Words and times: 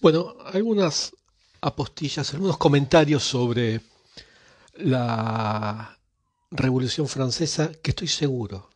Bueno, 0.00 0.36
algunas 0.44 1.12
apostillas, 1.60 2.32
algunos 2.32 2.56
comentarios 2.56 3.24
sobre 3.24 3.80
la 4.74 5.98
Revolución 6.52 7.08
Francesa 7.08 7.72
que 7.82 7.90
estoy 7.90 8.06
seguro 8.06 8.70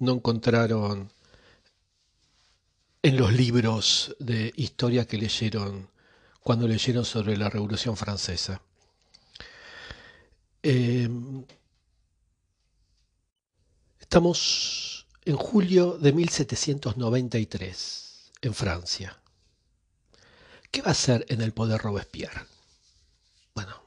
no 0.00 0.12
encontraron 0.12 1.10
en 3.02 3.16
los 3.16 3.32
libros 3.32 4.14
de 4.18 4.52
historia 4.56 5.06
que 5.06 5.16
leyeron 5.16 5.88
cuando 6.40 6.68
leyeron 6.68 7.06
sobre 7.06 7.38
la 7.38 7.48
Revolución 7.48 7.96
Francesa. 7.96 8.60
Eh, 10.62 11.08
estamos 13.98 15.06
en 15.24 15.36
julio 15.36 15.96
de 15.96 16.12
1793, 16.12 18.30
en 18.42 18.52
Francia. 18.52 19.23
¿Qué 20.74 20.82
va 20.82 20.88
a 20.88 20.90
hacer 20.90 21.24
en 21.28 21.40
el 21.40 21.52
poder 21.52 21.80
Robespierre? 21.80 22.46
Bueno, 23.54 23.80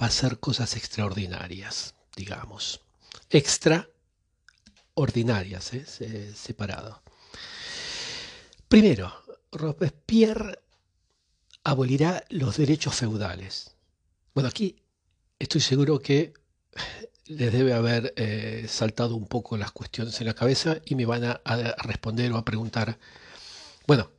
va 0.00 0.06
a 0.06 0.08
hacer 0.08 0.40
cosas 0.40 0.74
extraordinarias, 0.78 1.94
digamos. 2.16 2.80
Extraordinarias, 3.28 5.74
¿eh? 5.74 6.32
separado. 6.34 7.02
Primero, 8.66 9.12
Robespierre 9.52 10.58
abolirá 11.64 12.24
los 12.30 12.56
derechos 12.56 12.94
feudales. 12.94 13.76
Bueno, 14.34 14.48
aquí 14.48 14.82
estoy 15.38 15.60
seguro 15.60 16.00
que 16.00 16.32
les 17.26 17.52
debe 17.52 17.74
haber 17.74 18.14
eh, 18.16 18.64
saltado 18.70 19.16
un 19.16 19.26
poco 19.26 19.58
las 19.58 19.72
cuestiones 19.72 20.18
en 20.22 20.28
la 20.28 20.34
cabeza 20.34 20.78
y 20.86 20.94
me 20.94 21.04
van 21.04 21.24
a, 21.24 21.42
a 21.44 21.74
responder 21.82 22.32
o 22.32 22.38
a 22.38 22.44
preguntar, 22.46 22.98
bueno, 23.86 24.10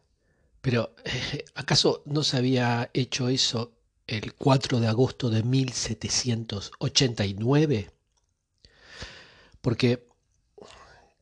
pero, 0.64 0.96
¿acaso 1.56 2.02
no 2.06 2.24
se 2.24 2.38
había 2.38 2.90
hecho 2.94 3.28
eso 3.28 3.74
el 4.08 4.34
4 4.34 4.80
de 4.80 4.88
agosto 4.88 5.30
de 5.30 5.44
1789? 5.44 7.92
Porque, 9.60 10.08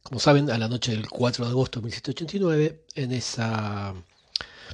como 0.04 0.20
saben, 0.20 0.52
a 0.52 0.60
la 0.60 0.68
noche 0.68 0.92
del 0.92 1.10
4 1.10 1.46
de 1.46 1.52
agosto 1.52 1.80
de 1.80 1.86
1789, 1.86 2.86
en 2.94 3.12
esa 3.14 3.96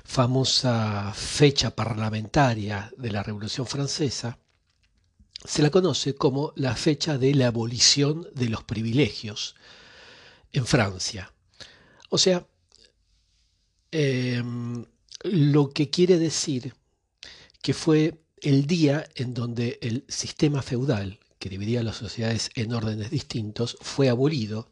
famosa 0.03 1.13
fecha 1.15 1.73
parlamentaria 1.73 2.91
de 2.97 3.11
la 3.11 3.23
Revolución 3.23 3.67
Francesa, 3.67 4.37
se 5.45 5.61
la 5.61 5.69
conoce 5.69 6.15
como 6.15 6.51
la 6.57 6.75
fecha 6.75 7.17
de 7.17 7.33
la 7.35 7.47
abolición 7.47 8.27
de 8.35 8.49
los 8.49 8.65
privilegios 8.65 9.55
en 10.51 10.65
Francia. 10.65 11.31
O 12.09 12.17
sea, 12.17 12.45
Em, 13.91 14.85
lo 15.23 15.69
que 15.69 15.89
quiere 15.89 16.17
decir 16.17 16.73
que 17.61 17.73
fue 17.73 18.19
el 18.41 18.67
día 18.67 19.07
en 19.15 19.33
donde 19.33 19.79
el 19.81 20.05
sistema 20.07 20.61
feudal, 20.61 21.19
que 21.39 21.49
dividía 21.49 21.83
las 21.83 21.97
sociedades 21.97 22.49
en 22.55 22.73
órdenes 22.73 23.09
distintos, 23.11 23.77
fue 23.81 24.09
abolido 24.09 24.71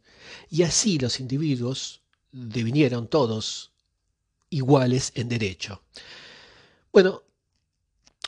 y 0.50 0.64
así 0.64 0.98
los 1.00 1.20
individuos 1.20 2.02
devinieron 2.32 3.08
todos 3.08 3.72
iguales 4.50 5.12
en 5.16 5.30
derecho. 5.30 5.82
Bueno, 6.92 7.24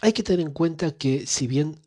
hay 0.01 0.13
que 0.13 0.23
tener 0.23 0.41
en 0.41 0.53
cuenta 0.53 0.91
que 0.91 1.25
si 1.27 1.47
bien 1.47 1.79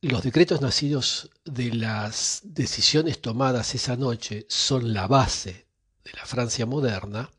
los 0.00 0.22
decretos 0.22 0.60
nacidos 0.60 1.30
de 1.44 1.72
las 1.74 2.40
decisiones 2.44 3.20
tomadas 3.20 3.74
esa 3.74 3.96
noche 3.96 4.46
son 4.48 4.92
la 4.92 5.06
base 5.06 5.66
de 6.04 6.12
la 6.14 6.26
Francia 6.26 6.66
moderna, 6.66 7.30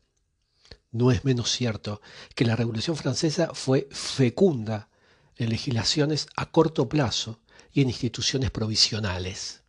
no 0.94 1.10
es 1.10 1.24
menos 1.24 1.50
cierto 1.50 2.00
que 2.34 2.44
la 2.44 2.56
Revolución 2.56 2.96
Francesa 2.96 3.50
fue 3.52 3.88
fecunda 3.90 4.88
en 5.36 5.50
legislaciones 5.50 6.28
a 6.36 6.50
corto 6.50 6.88
plazo 6.88 7.40
y 7.72 7.82
en 7.82 7.88
instituciones 7.88 8.52
provisionales. 8.52 9.62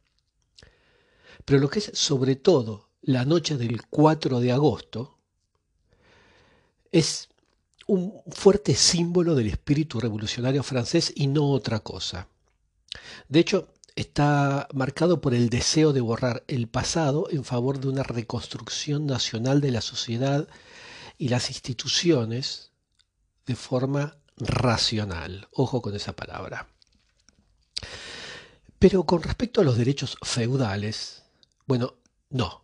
Pero 1.43 1.59
lo 1.59 1.69
que 1.69 1.79
es 1.79 1.91
sobre 1.93 2.35
todo 2.35 2.89
la 3.01 3.25
noche 3.25 3.57
del 3.57 3.81
4 3.87 4.39
de 4.39 4.51
agosto 4.51 5.17
es 6.91 7.27
un 7.87 8.21
fuerte 8.31 8.75
símbolo 8.75 9.33
del 9.33 9.47
espíritu 9.47 9.99
revolucionario 9.99 10.61
francés 10.61 11.11
y 11.15 11.25
no 11.25 11.49
otra 11.49 11.79
cosa. 11.79 12.27
De 13.27 13.39
hecho, 13.39 13.73
está 13.95 14.67
marcado 14.73 15.21
por 15.21 15.33
el 15.33 15.49
deseo 15.49 15.91
de 15.91 16.01
borrar 16.01 16.43
el 16.47 16.67
pasado 16.67 17.29
en 17.31 17.43
favor 17.43 17.79
de 17.79 17.87
una 17.87 18.03
reconstrucción 18.03 19.07
nacional 19.07 19.59
de 19.59 19.71
la 19.71 19.81
sociedad 19.81 20.47
y 21.17 21.29
las 21.29 21.49
instituciones 21.49 22.71
de 23.45 23.55
forma 23.55 24.17
racional. 24.37 25.47
Ojo 25.51 25.81
con 25.81 25.95
esa 25.95 26.13
palabra. 26.13 26.67
Pero 28.79 29.05
con 29.05 29.23
respecto 29.23 29.61
a 29.61 29.63
los 29.63 29.77
derechos 29.77 30.17
feudales, 30.21 31.23
bueno, 31.65 31.95
no, 32.29 32.61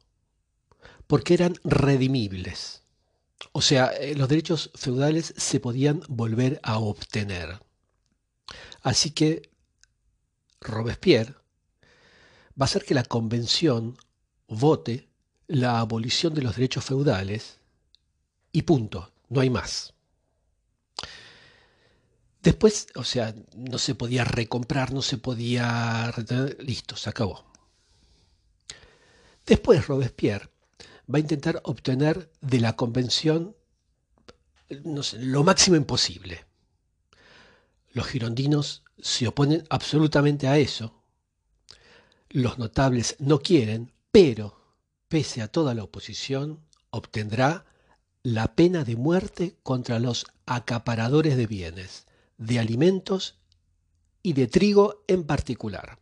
porque 1.07 1.34
eran 1.34 1.56
redimibles. 1.63 2.84
O 3.53 3.62
sea, 3.62 3.88
eh, 3.88 4.16
los 4.16 4.29
derechos 4.29 4.72
feudales 4.75 5.33
se 5.38 5.59
podían 5.59 6.03
volver 6.07 6.59
a 6.63 6.78
obtener. 6.78 7.59
Así 8.81 9.12
que 9.12 9.50
Robespierre 10.59 11.35
va 12.59 12.63
a 12.63 12.63
hacer 12.66 12.85
que 12.85 12.94
la 12.94 13.03
convención 13.03 13.97
vote 14.47 15.09
la 15.47 15.79
abolición 15.79 16.33
de 16.33 16.41
los 16.44 16.56
derechos 16.56 16.85
feudales 16.85 17.61
y 18.51 18.63
punto, 18.63 19.12
no 19.29 19.41
hay 19.41 19.50
más. 19.50 19.94
Después, 22.41 22.88
o 22.95 23.03
sea, 23.03 23.35
no 23.56 23.78
se 23.78 23.94
podía 23.94 24.23
recomprar, 24.23 24.94
no 24.94 25.01
se 25.01 25.17
podía 25.17 26.12
retener, 26.12 26.57
listo, 26.59 26.95
se 26.95 27.09
acabó. 27.09 27.45
Después 29.45 29.88
Robespierre 29.88 30.50
va 31.13 31.17
a 31.17 31.22
intentar 31.22 31.62
obtener 31.63 32.31
de 32.41 32.59
la 32.59 32.75
convención 32.75 33.56
lo 34.69 35.44
máximo 35.44 35.75
imposible. 35.75 36.45
Los 37.89 38.07
girondinos 38.07 38.83
se 39.00 39.28
oponen 39.28 39.66
absolutamente 39.69 40.47
a 40.47 40.57
eso. 40.57 41.03
Los 42.29 42.57
notables 42.57 43.18
no 43.19 43.39
quieren, 43.41 43.91
pero, 44.12 44.57
pese 45.09 45.41
a 45.41 45.50
toda 45.50 45.75
la 45.75 45.83
oposición, 45.83 46.66
obtendrá 46.89 47.66
la 48.24 48.56
pena 48.56 48.84
de 48.84 48.96
muerte 48.96 49.58
contra 49.64 50.00
los 50.00 50.26
acaparadores 50.46 51.38
de 51.38 51.48
bienes, 51.48 52.06
de 52.38 52.59
alimentos 52.59 53.40
y 54.22 54.34
de 54.34 54.48
trigo 54.48 55.04
en 55.08 55.24
particular. 55.24 56.00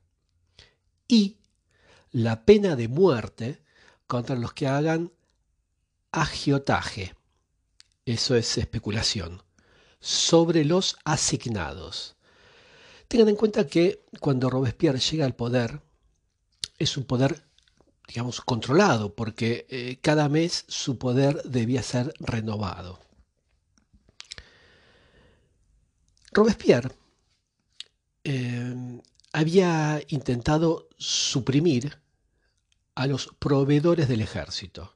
Y 1.08 1.38
la 2.12 2.46
pena 2.46 2.76
de 2.76 2.88
muerte 2.88 3.62
contra 4.08 4.36
los 4.36 4.54
que 4.54 4.68
hagan 4.68 5.12
agiotaje, 6.12 7.16
eso 8.06 8.36
es 8.36 8.58
especulación, 8.58 9.44
sobre 10.00 10.66
los 10.66 10.98
asignados. 11.06 12.16
Tengan 13.08 13.30
en 13.30 13.36
cuenta 13.36 13.68
que 13.68 14.06
cuando 14.20 14.50
Robespierre 14.50 15.00
llega 15.00 15.26
al 15.26 15.36
poder, 15.36 15.82
es 16.78 16.98
un 16.98 17.06
poder 17.06 17.49
digamos, 18.10 18.42
controlado, 18.42 19.14
porque 19.14 19.68
eh, 19.70 20.00
cada 20.02 20.28
mes 20.30 20.66
su 20.68 20.98
poder 20.98 21.44
debía 21.44 21.84
ser 21.84 22.12
renovado. 22.20 23.00
Robespierre 26.32 26.96
eh, 28.24 29.00
había 29.32 30.02
intentado 30.08 30.90
suprimir 30.98 32.00
a 32.96 33.06
los 33.06 33.28
proveedores 33.38 34.08
del 34.08 34.22
ejército, 34.22 34.96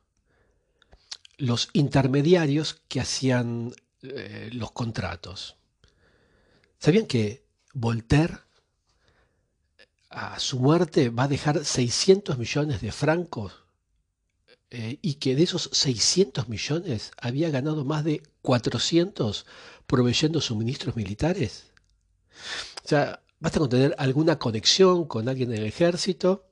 los 1.38 1.70
intermediarios 1.74 2.82
que 2.88 3.00
hacían 3.00 3.74
eh, 4.02 4.50
los 4.54 4.72
contratos. 4.72 5.56
¿Sabían 6.80 7.06
que 7.06 7.46
Voltaire 7.74 8.40
a 10.14 10.40
su 10.40 10.60
muerte 10.60 11.10
va 11.10 11.24
a 11.24 11.28
dejar 11.28 11.66
600 11.66 12.38
millones 12.38 12.82
de 12.82 12.92
francos 12.92 13.64
eh, 14.70 15.00
y 15.02 15.16
que 15.16 15.36
de 15.36 15.44
esos 15.44 15.70
600 15.72 16.50
millones 16.50 17.12
había 17.18 17.50
ganado 17.50 17.84
más 17.84 18.04
de 18.04 18.22
400 18.42 19.46
proveyendo 19.88 20.40
suministros 20.40 20.96
militares. 20.96 21.72
O 22.84 22.88
sea, 22.88 23.22
basta 23.40 23.60
con 23.60 23.70
tener 23.70 23.96
alguna 23.98 24.38
conexión 24.38 25.06
con 25.06 25.30
alguien 25.30 25.52
en 25.52 25.60
el 25.60 25.66
ejército 25.66 26.46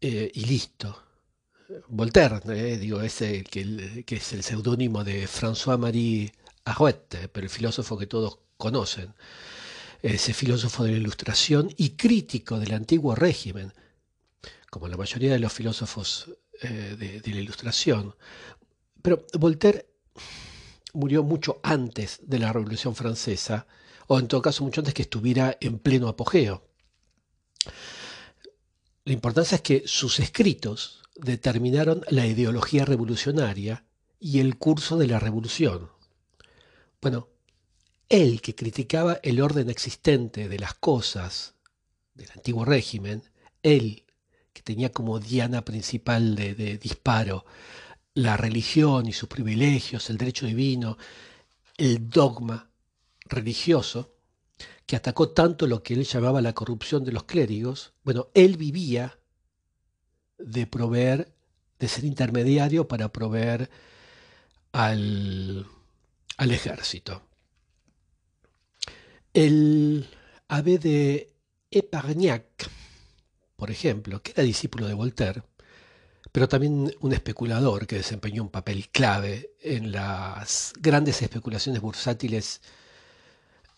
eh, 0.00 0.30
y 0.34 0.44
listo. 0.46 1.02
Voltaire, 1.88 2.40
eh, 2.48 2.78
digo, 2.78 3.02
es 3.02 3.16
que, 3.18 3.44
que, 4.06 4.16
es 4.16 4.32
el 4.32 4.42
seudónimo 4.42 5.04
de 5.04 5.28
François-Marie 5.28 6.32
Arouet, 6.64 7.28
pero 7.30 7.44
el 7.44 7.50
filósofo 7.50 7.98
que 7.98 8.06
todos 8.06 8.38
conocen 8.56 9.14
ese 10.02 10.32
filósofo 10.32 10.84
de 10.84 10.92
la 10.92 10.98
Ilustración 10.98 11.72
y 11.76 11.90
crítico 11.90 12.58
del 12.58 12.74
antiguo 12.74 13.14
régimen, 13.14 13.72
como 14.70 14.88
la 14.88 14.96
mayoría 14.96 15.32
de 15.32 15.38
los 15.38 15.52
filósofos 15.52 16.30
eh, 16.62 17.20
de, 17.22 17.32
la 17.32 17.40
Ilustración. 17.40 18.14
Pero 19.02 19.26
Voltaire 19.38 19.86
murió 20.92 21.22
mucho 21.22 21.60
antes 21.62 22.20
de 22.22 22.38
la 22.38 22.52
Revolución 22.52 22.94
Francesa, 22.94 23.66
o 24.06 24.18
en 24.18 24.28
todo 24.28 24.42
caso 24.42 24.64
mucho 24.64 24.80
antes 24.80 24.94
que 24.94 25.02
estuviera 25.02 25.56
en 25.60 25.78
pleno 25.78 26.08
apogeo. 26.08 26.64
La 29.04 29.12
importancia 29.12 29.56
es 29.56 29.62
que 29.62 29.82
sus 29.86 30.20
escritos 30.20 31.02
determinaron 31.16 32.04
la 32.08 32.26
ideología 32.26 32.84
revolucionaria 32.84 33.84
y 34.20 34.40
el 34.40 34.56
curso 34.58 34.96
de 34.96 35.06
la 35.06 35.18
revolución. 35.18 35.90
Bueno, 37.00 37.28
él 38.08 38.40
que 38.40 38.54
criticaba 38.54 39.20
el 39.22 39.40
orden 39.40 39.70
existente 39.70 40.48
de 40.48 40.58
las 40.58 40.74
cosas 40.74 41.54
del 42.14 42.30
antiguo 42.32 42.64
régimen, 42.64 43.22
él 43.62 44.04
que 44.52 44.62
tenía 44.62 44.90
como 44.90 45.20
diana 45.20 45.64
principal 45.64 46.34
de, 46.34 46.78
disparo 46.78 47.44
la 48.14 48.36
religión 48.36 49.06
y 49.06 49.12
sus 49.12 49.28
privilegios, 49.28 50.10
el 50.10 50.18
derecho 50.18 50.46
divino, 50.46 50.98
el 51.76 52.08
dogma 52.08 52.68
religioso, 53.26 54.14
que 54.86 54.96
atacó 54.96 55.28
tanto 55.28 55.66
lo 55.66 55.82
que 55.82 55.94
él 55.94 56.04
llamaba 56.04 56.40
la 56.40 56.54
corrupción 56.54 57.04
de 57.04 57.12
los 57.12 57.24
clérigos, 57.24 57.92
bueno, 58.02 58.28
él 58.34 58.56
vivía 58.56 59.18
de 60.38 60.66
proveer, 60.66 61.32
de 61.78 61.88
ser 61.88 62.04
intermediario 62.04 62.88
para 62.88 63.12
proveer 63.12 63.70
al, 64.72 65.66
al 66.38 66.50
ejército. 66.50 67.27
El 69.40 70.04
ave 70.48 70.78
de 70.78 71.32
Epargnac, 71.70 72.68
por 73.54 73.70
ejemplo, 73.70 74.20
que 74.20 74.32
era 74.32 74.42
discípulo 74.42 74.88
de 74.88 74.94
Voltaire, 74.94 75.44
pero 76.32 76.48
también 76.48 76.92
un 76.98 77.12
especulador 77.12 77.86
que 77.86 77.94
desempeñó 77.94 78.42
un 78.42 78.48
papel 78.48 78.88
clave 78.88 79.52
en 79.60 79.92
las 79.92 80.72
grandes 80.80 81.22
especulaciones 81.22 81.80
bursátiles 81.80 82.62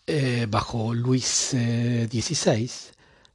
eh, 0.07 0.47
bajo 0.49 0.95
Luis 0.95 1.51
XVI, 1.51 2.65
eh, 2.65 2.71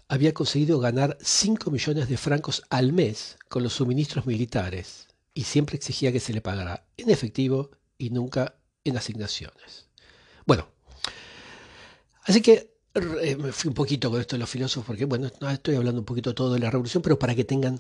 había 0.07 0.33
conseguido 0.33 0.80
ganar 0.80 1.19
5 1.21 1.69
millones 1.69 2.10
de 2.10 2.18
francos 2.18 2.63
al 2.71 2.92
mes 2.92 3.38
con 3.50 3.62
los 3.62 3.74
suministros 3.74 4.25
militares 4.25 5.10
y 5.36 5.44
siempre 5.44 5.75
exigía 5.75 6.12
que 6.12 6.19
se 6.19 6.33
le 6.33 6.42
pagara 6.42 6.88
en 6.98 7.12
efectivo 7.12 7.69
y 8.00 8.10
nunca 8.10 8.56
en 8.83 8.98
asignaciones. 8.98 9.89
Bueno, 10.48 10.75
así 12.25 12.42
que 12.42 12.75
eh, 12.95 13.36
me 13.36 13.51
fui 13.51 13.69
un 13.69 13.74
poquito 13.74 14.10
con 14.10 14.22
esto 14.22 14.36
de 14.36 14.39
los 14.39 14.50
filósofos 14.50 14.86
porque, 14.86 15.06
bueno, 15.06 15.27
estoy 15.27 15.75
hablando 15.75 16.00
un 16.01 16.06
poquito 16.06 16.33
todo 16.33 16.54
de 16.54 16.60
la 16.60 16.69
revolución, 16.69 17.04
pero 17.04 17.19
para 17.19 17.36
que 17.36 17.44
tengan 17.44 17.80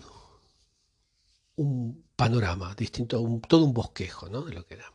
un 1.55 2.03
panorama 2.15 2.75
distinto, 2.75 3.23
todo 3.47 3.63
un 3.63 3.73
bosquejo 3.73 4.29
¿no? 4.29 4.41
de 4.41 4.53
lo 4.53 4.65
que 4.65 4.75
era. 4.75 4.91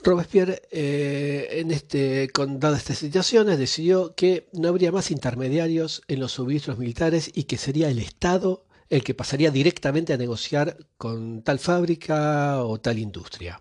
Robespierre, 0.00 0.62
eh, 0.70 1.48
en 1.52 1.70
este, 1.72 2.28
con 2.30 2.60
dadas 2.60 2.80
estas 2.80 2.98
situaciones, 2.98 3.58
decidió 3.58 4.14
que 4.14 4.48
no 4.52 4.68
habría 4.68 4.92
más 4.92 5.10
intermediarios 5.10 6.02
en 6.06 6.20
los 6.20 6.32
suministros 6.32 6.78
militares 6.78 7.30
y 7.34 7.44
que 7.44 7.56
sería 7.56 7.88
el 7.88 7.98
Estado 7.98 8.66
el 8.90 9.04
que 9.04 9.14
pasaría 9.14 9.50
directamente 9.50 10.12
a 10.12 10.16
negociar 10.16 10.76
con 10.96 11.42
tal 11.42 11.58
fábrica 11.58 12.62
o 12.64 12.80
tal 12.80 12.98
industria. 12.98 13.60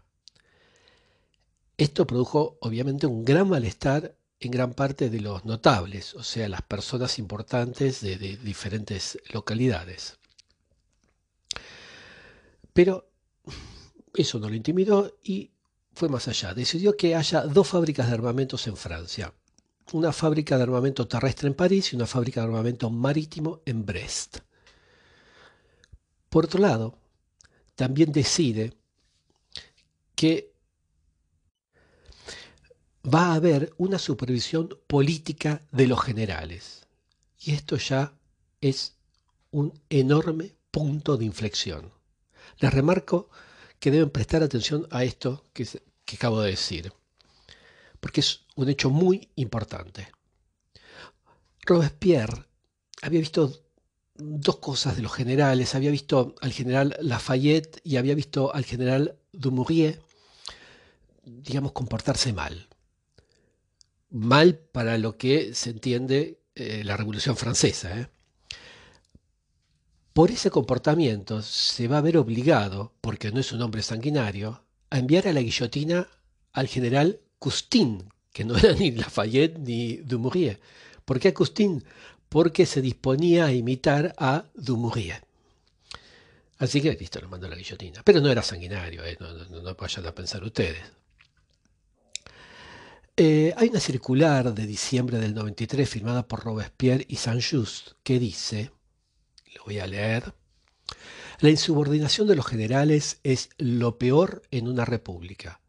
Esto 1.78 2.08
produjo 2.08 2.58
obviamente 2.62 3.06
un 3.06 3.24
gran 3.24 3.48
malestar 3.48 4.18
en 4.40 4.52
gran 4.52 4.74
parte 4.74 5.10
de 5.10 5.22
los 5.22 5.46
notables, 5.46 6.16
o 6.16 6.24
sea, 6.24 6.50
las 6.50 6.64
personas 6.64 7.20
importantes 7.20 8.02
de, 8.02 8.18
diferentes 8.18 9.20
localidades. 9.32 10.18
Pero 12.74 13.10
eso 14.14 14.40
no 14.40 14.50
lo 14.50 14.56
intimidó 14.56 15.18
y 15.24 15.52
fue 15.94 16.10
más 16.10 16.28
allá. 16.28 16.54
Decidió 16.54 16.98
que 16.98 17.16
haya 17.16 17.42
dos 17.42 17.68
fábricas 17.68 18.08
de 18.08 18.14
armamentos 18.14 18.66
en 18.68 18.78
Francia. 18.78 19.34
Una 19.94 20.12
fábrica 20.12 20.58
de 20.58 20.64
armamento 20.64 21.08
terrestre 21.08 21.48
en 21.48 21.54
París 21.54 21.94
y 21.94 21.96
una 21.96 22.08
fábrica 22.08 22.42
de 22.42 22.48
armamento 22.48 22.90
marítimo 22.90 23.62
en 23.66 23.86
Brest. 23.86 24.40
Por 26.30 26.46
otro 26.46 26.60
lado, 26.60 27.00
también 27.76 28.12
decide 28.12 28.74
que 30.14 30.57
va 33.14 33.28
a 33.28 33.36
haber 33.36 33.74
una 33.78 34.00
supervisión 34.00 34.78
política 34.88 35.62
de 35.72 35.88
los 35.88 36.02
generales. 36.02 36.86
Y 37.40 37.54
esto 37.54 37.78
ya 37.78 38.14
es 38.60 38.96
un 39.52 39.80
enorme 39.90 40.56
punto 40.72 41.16
de 41.16 41.26
inflexión. 41.26 41.92
Les 42.60 42.74
remarco 42.74 43.30
que 43.80 43.92
deben 43.92 44.10
prestar 44.10 44.44
atención 44.44 44.88
a 44.92 45.04
esto 45.04 45.46
que, 45.54 45.68
acabo 46.14 46.42
de 46.42 46.52
decir, 46.52 46.92
porque 48.00 48.22
es 48.22 48.42
un 48.56 48.70
hecho 48.70 48.90
muy 48.90 49.30
importante. 49.36 50.10
Robespierre 51.62 52.46
había 53.02 53.20
visto 53.20 53.64
dos 54.16 54.58
cosas 54.58 54.96
de 54.96 55.04
los 55.04 55.14
generales, 55.14 55.76
había 55.76 55.92
visto 55.92 56.36
al 56.42 56.52
general 56.52 56.98
Lafayette 57.02 57.80
y 57.84 57.98
había 57.98 58.16
visto 58.16 58.54
al 58.54 58.66
general 58.66 59.18
Dumouriez, 59.32 60.00
digamos, 61.24 61.72
comportarse 61.74 62.34
mal. 62.34 62.67
Mal 64.18 64.56
para 64.56 64.98
lo 64.98 65.18
que 65.18 65.54
se 65.54 65.70
entiende 65.70 66.40
eh, 66.56 66.84
la 66.84 66.98
Revolución 66.98 67.38
Francesa. 67.38 68.00
¿eh? 68.00 68.08
Por 70.14 70.32
ese 70.32 70.50
comportamiento 70.50 71.44
se 71.44 71.88
va 71.88 72.00
a 72.00 72.02
ver 72.02 72.18
obligado, 72.18 72.94
porque 73.02 73.32
no 73.32 73.40
es 73.40 73.52
un 73.52 73.62
hombre 73.62 73.84
sanguinario, 73.84 74.64
a 74.90 74.98
enviar 74.98 75.28
a 75.28 75.34
la 75.34 75.42
guillotina 75.42 76.08
al 76.54 76.68
general 76.68 77.20
Custin, 77.38 78.12
que 78.34 78.44
no 78.44 78.58
era 78.58 78.74
ni 78.80 78.90
Lafayette 78.92 79.60
ni 79.60 79.98
Dumouriez. 79.98 80.60
¿Por 81.06 81.20
qué 81.20 81.28
a 81.28 81.34
Custin? 81.36 81.84
Porque 82.28 82.66
se 82.66 82.82
disponía 82.82 83.46
a 83.46 83.54
imitar 83.54 84.16
a 84.18 84.46
Dumouriez. 84.56 85.22
Así 86.58 86.82
que, 86.82 86.94
listo, 86.94 87.22
lo 87.22 87.30
mandó 87.30 87.46
a 87.46 87.52
la 87.52 87.56
guillotina. 87.56 88.02
Pero 88.04 88.20
no 88.20 88.32
era 88.32 88.42
sanguinario, 88.42 89.06
eh, 89.06 89.16
no, 89.20 89.76
vayan 89.76 90.08
a 90.08 90.16
pensar 90.16 90.44
ustedes. 90.44 90.82
Eh, 93.20 93.52
hay 93.58 93.70
una 93.70 93.80
circular 93.80 94.54
de 94.54 94.68
diciembre 94.68 95.18
del 95.18 95.34
93 95.34 95.90
firmada 95.90 96.28
por 96.28 96.44
Robespierre 96.44 97.04
y 97.10 97.16
Saint-Just 97.16 97.94
que 98.04 98.20
dice 98.20 98.72
lo 99.56 99.64
voy 99.64 99.80
a 99.80 99.88
leer. 99.88 100.36
La 101.40 101.50
insubordinación 101.50 102.28
de 102.28 102.36
los 102.36 102.46
generales 102.46 103.20
es 103.24 103.50
lo 103.58 103.98
peor 103.98 104.44
en 104.52 104.68
una 104.68 104.86
república. 104.86 105.62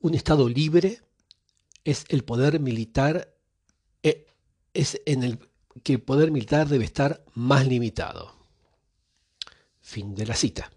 Un 0.00 0.14
Estado 0.14 0.48
libre 0.48 1.02
es 1.84 2.06
el 2.08 2.24
poder 2.24 2.58
militar, 2.58 3.34
eh, 4.02 4.26
es 4.72 4.98
en 5.04 5.24
el 5.24 5.38
que 5.82 5.92
el 5.94 6.00
poder 6.00 6.30
militar 6.30 6.68
debe 6.68 6.86
estar 6.86 7.22
más 7.34 7.66
limitado. 7.66 8.34
Fin 9.82 10.14
de 10.14 10.24
la 10.24 10.34
cita. 10.34 10.70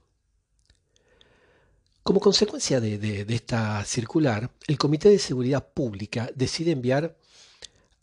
Como 2.06 2.20
consecuencia 2.20 2.80
de, 2.80 3.26
esta 3.30 3.84
circular, 3.84 4.52
el 4.68 4.78
Comité 4.78 5.10
de 5.10 5.18
Seguridad 5.18 5.70
Pública 5.74 6.30
decide 6.36 6.70
enviar 6.70 7.18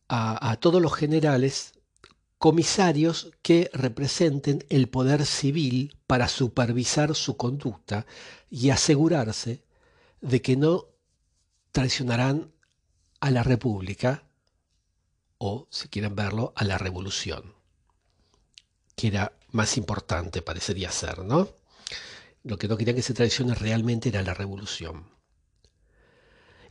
a 0.09 0.57
todos 0.57 0.83
los 0.83 0.93
generales 0.93 1.75
comisarios 2.37 3.31
que 3.43 3.71
representen 3.73 4.67
el 4.71 4.89
poder 4.89 5.25
civil 5.25 5.97
para 6.09 6.27
supervisar 6.27 7.15
su 7.15 7.37
conducta 7.37 8.05
y 8.51 8.71
asegurarse 8.71 9.63
de 10.21 10.43
que 10.43 10.57
no 10.57 10.87
traicionarán 11.71 12.51
a 13.21 13.31
la 13.31 13.45
República 13.45 14.25
o, 15.39 15.69
si 15.71 15.87
quieren 15.87 16.17
verlo, 16.17 16.53
a 16.57 16.65
la 16.65 16.77
Revolución, 16.77 17.55
que 18.97 19.07
era 19.07 19.39
más 19.53 19.77
importante, 19.77 20.43
parecería 20.43 20.91
ser, 20.91 21.21
¿no? 21.21 21.62
Lo 22.45 22.59
que 22.59 22.69
no 22.69 22.77
querían 22.77 22.97
que 22.97 23.03
se 23.03 23.15
traicione 23.15 23.55
realmente 23.55 24.09
era 24.09 24.23
la 24.23 24.35
Revolución. 24.35 25.07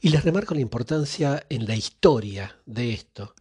Y 0.01 0.09
les 0.09 0.23
remarco 0.23 0.53
la 0.53 0.61
importancia 0.61 1.45
en 1.49 1.67
la 1.67 1.75
historia 1.75 2.59
de 2.65 2.91
esto, 2.91 3.35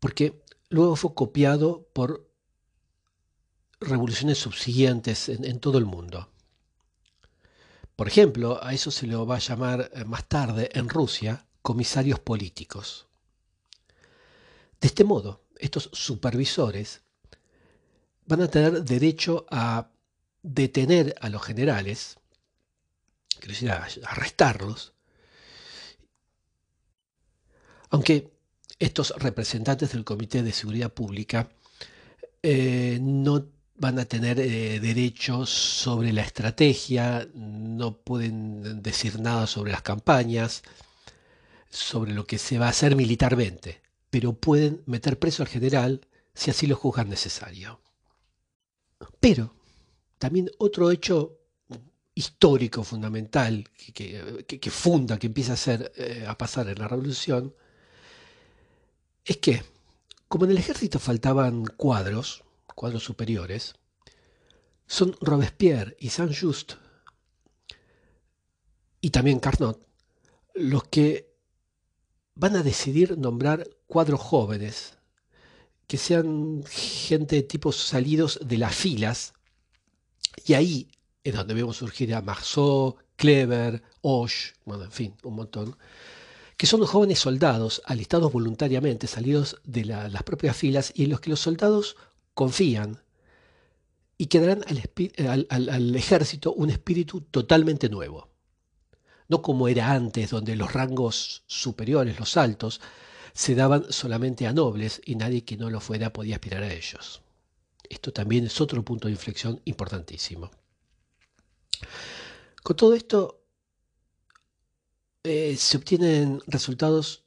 porque 0.00 0.42
luego 0.68 0.96
fue 0.96 1.14
copiado 1.14 1.88
por 1.94 2.28
revoluciones 3.80 4.38
subsiguientes 4.38 5.28
en, 5.28 5.60
todo 5.60 5.78
el 5.78 5.86
mundo. 5.86 6.30
Por 7.96 8.06
ejemplo, 8.06 8.62
a 8.62 8.74
eso 8.74 8.90
se 8.90 9.06
le 9.06 9.16
va 9.16 9.36
a 9.36 9.40
llamar 9.40 9.90
eh, 9.94 10.04
más 10.04 10.28
tarde 10.28 10.70
en 10.74 10.88
Rusia 10.88 11.46
comisarios 11.62 12.20
políticos. 12.20 13.08
De 14.80 14.88
este 14.88 15.04
modo, 15.04 15.44
estos 15.58 15.90
supervisores 15.92 17.02
van 18.26 18.42
a 18.42 18.48
tener 18.48 18.84
derecho 18.84 19.46
a 19.50 19.90
detener 20.42 21.14
a 21.20 21.28
los 21.28 21.42
generales, 21.42 22.18
quiero 23.38 23.52
decir, 23.52 23.70
arrestarlos, 24.04 24.92
aunque 27.90 28.30
estos 28.78 29.14
representantes 29.16 29.92
del 29.92 30.04
Comité 30.04 30.42
de 30.42 30.52
Seguridad 30.52 30.92
Pública 30.92 31.48
eh, 32.42 32.98
no 33.00 33.46
van 33.76 33.98
a 33.98 34.04
tener 34.04 34.40
eh, 34.40 34.80
derechos 34.80 35.50
sobre 35.50 36.12
la 36.12 36.22
estrategia, 36.22 37.28
no 37.34 37.96
pueden 37.96 38.82
decir 38.82 39.20
nada 39.20 39.46
sobre 39.46 39.72
las 39.72 39.82
campañas, 39.82 40.62
sobre 41.70 42.12
lo 42.12 42.26
que 42.26 42.38
se 42.38 42.58
va 42.58 42.66
a 42.66 42.70
hacer 42.70 42.96
militarmente, 42.96 43.80
pero 44.10 44.32
pueden 44.32 44.82
meter 44.86 45.18
preso 45.18 45.42
al 45.42 45.48
general 45.48 46.06
si 46.34 46.50
así 46.50 46.66
lo 46.66 46.76
juzgan 46.76 47.08
necesario. 47.08 47.80
Pero 49.20 49.54
también 50.18 50.50
otro 50.58 50.90
hecho 50.90 51.38
histórico 52.14 52.82
fundamental 52.82 53.68
que, 53.94 54.70
funda, 54.70 55.18
que 55.18 55.28
empieza 55.28 55.52
a, 55.52 55.56
ser, 55.56 55.92
eh, 55.96 56.24
a 56.26 56.36
pasar 56.36 56.68
en 56.68 56.78
la 56.78 56.88
revolución, 56.88 57.54
es 59.24 59.36
que, 59.36 59.62
como 60.26 60.44
en 60.44 60.50
el 60.50 60.58
ejército 60.58 60.98
faltaban 60.98 61.64
cuadros, 61.64 62.42
cuadros 62.74 63.04
superiores, 63.04 63.74
son 64.86 65.14
Robespierre 65.20 65.96
y 66.00 66.08
Saint-Just, 66.08 66.72
y 69.00 69.10
también 69.10 69.38
Carnot, 69.38 69.86
los 70.54 70.84
que 70.84 71.32
van 72.34 72.56
a 72.56 72.62
decidir 72.64 73.16
nombrar 73.16 73.68
cuadros 73.86 74.20
jóvenes, 74.20 74.98
que 75.86 75.98
sean 75.98 76.64
gente 76.68 77.36
de 77.36 77.42
tipos 77.42 77.76
salidos 77.76 78.40
de 78.44 78.58
las 78.58 78.74
filas, 78.74 79.34
y 80.46 80.54
ahí 80.54 80.88
es 81.24 81.34
donde 81.34 81.54
vemos 81.54 81.76
surgir 81.76 82.14
a 82.14 82.22
Marceau, 82.22 82.96
Kleber, 83.16 83.82
Osh, 84.00 84.52
bueno, 84.64 84.84
en 84.84 84.92
fin, 84.92 85.14
un 85.24 85.34
montón, 85.34 85.76
que 86.56 86.66
son 86.66 86.84
jóvenes 86.84 87.20
soldados 87.20 87.82
alistados 87.84 88.32
voluntariamente, 88.32 89.06
salidos 89.06 89.60
de 89.64 89.84
las 89.84 90.22
propias 90.22 90.56
filas 90.56 90.92
y 90.94 91.04
en 91.04 91.10
los 91.10 91.20
que 91.20 91.30
los 91.30 91.40
soldados 91.40 91.96
confían 92.34 93.02
y 94.16 94.26
que 94.26 94.40
darán 94.40 94.64
al, 95.48 95.94
ejército 95.94 96.52
un 96.52 96.70
espíritu 96.70 97.20
totalmente 97.20 97.88
nuevo. 97.88 98.28
No 99.28 99.42
como 99.42 99.68
era 99.68 99.92
antes, 99.92 100.30
donde 100.30 100.56
los 100.56 100.72
rangos 100.72 101.44
superiores, 101.46 102.18
los 102.18 102.36
altos, 102.36 102.80
se 103.32 103.54
daban 103.54 103.92
solamente 103.92 104.46
a 104.46 104.52
nobles 104.52 105.00
y 105.04 105.14
nadie 105.14 105.44
que 105.44 105.56
no 105.56 105.70
lo 105.70 105.80
fuera 105.80 106.12
podía 106.12 106.36
aspirar 106.36 106.64
a 106.64 106.72
ellos. 106.72 107.22
Esto 107.88 108.12
también 108.12 108.46
es 108.46 108.60
otro 108.60 108.84
punto 108.84 109.08
de 109.08 109.12
inflexión 109.12 109.60
importantísimo. 109.64 110.50
Con 112.62 112.76
todo 112.76 112.94
esto 112.94 113.42
eh, 115.24 115.56
se 115.56 115.76
obtienen 115.76 116.40
resultados 116.46 117.24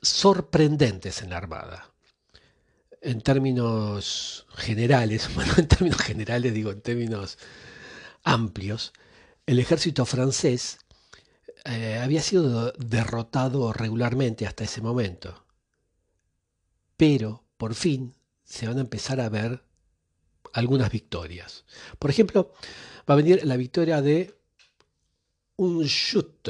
sorprendentes 0.00 1.22
en 1.22 1.30
la 1.30 1.36
Armada. 1.36 1.92
En 3.00 3.20
términos 3.20 4.46
generales, 4.54 5.28
bueno, 5.34 5.52
en 5.56 5.68
términos 5.68 6.00
generales 6.00 6.54
digo, 6.54 6.70
en 6.70 6.80
términos 6.80 7.38
amplios, 8.22 8.92
el 9.46 9.58
ejército 9.58 10.06
francés 10.06 10.78
eh, 11.64 11.98
había 12.02 12.22
sido 12.22 12.72
derrotado 12.72 13.72
regularmente 13.72 14.46
hasta 14.46 14.64
ese 14.64 14.80
momento. 14.80 15.44
Pero, 16.96 17.44
por 17.56 17.74
fin, 17.74 18.14
se 18.44 18.66
van 18.66 18.78
a 18.78 18.82
empezar 18.82 19.20
a 19.20 19.28
ver 19.28 19.64
algunas 20.52 20.90
victorias. 20.90 21.64
Por 21.98 22.10
ejemplo, 22.10 22.52
va 23.08 23.14
a 23.14 23.16
venir 23.16 23.44
la 23.44 23.56
victoria 23.56 24.02
de 24.02 24.34
un 25.56 25.82
shoot, 25.84 26.48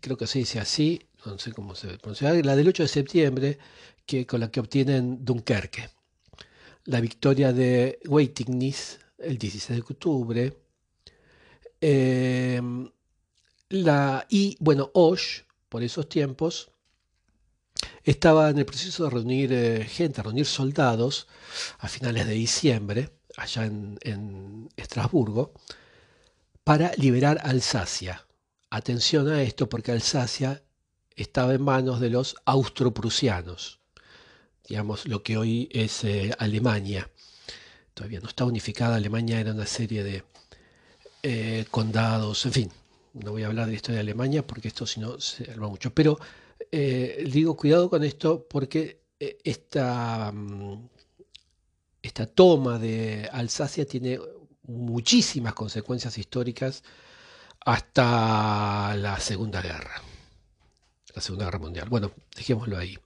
creo 0.00 0.16
que 0.16 0.26
se 0.26 0.40
dice 0.40 0.58
así, 0.60 1.00
no 1.26 1.38
sé 1.38 1.52
cómo 1.52 1.74
se 1.74 1.98
pronuncia, 1.98 2.32
la 2.42 2.56
del 2.56 2.68
8 2.68 2.84
de 2.84 2.88
septiembre, 2.88 3.58
que, 4.06 4.26
con 4.26 4.40
la 4.40 4.50
que 4.50 4.60
obtienen 4.60 5.24
Dunkerque. 5.24 5.90
La 6.84 7.00
victoria 7.00 7.52
de 7.52 8.00
Weitignis 8.06 8.98
el 9.20 9.38
16 9.38 9.78
de 9.78 9.82
octubre. 9.82 10.56
Em, 11.80 12.90
la, 13.68 14.26
y 14.28 14.56
bueno, 14.60 14.90
Osh, 14.94 15.42
por 15.68 15.82
esos 15.82 16.08
tiempos, 16.08 16.70
estaba 18.04 18.50
en 18.50 18.58
el 18.58 18.66
proceso 18.66 19.04
de 19.04 19.10
reunir 19.10 19.52
eh, 19.52 19.84
gente, 19.84 20.22
reunir 20.22 20.46
soldados 20.46 21.26
a 21.78 21.88
finales 21.88 22.26
de 22.26 22.34
diciembre 22.34 23.10
allá 23.36 23.64
en, 23.64 24.68
Estrasburgo, 24.76 25.52
para 26.64 26.92
liberar 26.96 27.40
Alsacia. 27.44 28.26
Atención 28.70 29.28
a 29.28 29.42
esto 29.42 29.68
porque 29.68 29.92
Alsacia 29.92 30.62
estaba 31.16 31.54
en 31.54 31.62
manos 31.62 32.00
de 32.00 32.10
los 32.10 32.36
austroprusianos, 32.44 33.80
digamos 34.66 35.06
lo 35.06 35.22
que 35.22 35.36
hoy 35.36 35.68
es 35.72 36.04
eh, 36.04 36.34
Alemania. 36.38 37.10
Todavía 37.94 38.20
no 38.20 38.28
está 38.28 38.44
unificada, 38.44 38.96
Alemania 38.96 39.40
era 39.40 39.52
una 39.52 39.66
serie 39.66 40.02
de 40.04 40.24
eh, 41.22 41.66
condados, 41.70 42.46
en 42.46 42.52
fin, 42.52 42.72
no 43.12 43.32
voy 43.32 43.42
a 43.42 43.48
hablar 43.48 43.68
de 43.68 43.74
esto 43.74 43.92
de 43.92 43.98
Alemania 43.98 44.46
porque 44.46 44.68
esto 44.68 44.86
si 44.86 45.00
no 45.00 45.20
se 45.20 45.50
arma 45.50 45.68
mucho, 45.68 45.92
pero 45.92 46.18
eh, 46.72 47.24
digo 47.30 47.56
cuidado 47.56 47.90
con 47.90 48.04
esto 48.04 48.46
porque 48.48 49.00
esta 49.18 50.32
mm, 50.32 50.88
esta 52.02 52.26
toma 52.26 52.78
de 52.78 53.28
Alsacia 53.32 53.84
tiene 53.86 54.18
muchísimas 54.64 55.54
consecuencias 55.54 56.16
históricas 56.18 56.82
hasta 57.64 58.96
la 58.96 59.20
Segunda 59.20 59.60
Guerra, 59.60 60.02
la 61.14 61.20
Segunda 61.20 61.44
Guerra 61.46 61.58
Mundial. 61.58 61.88
Bueno, 61.88 62.12
dejémoslo 62.34 62.78
ahí. 62.78 62.98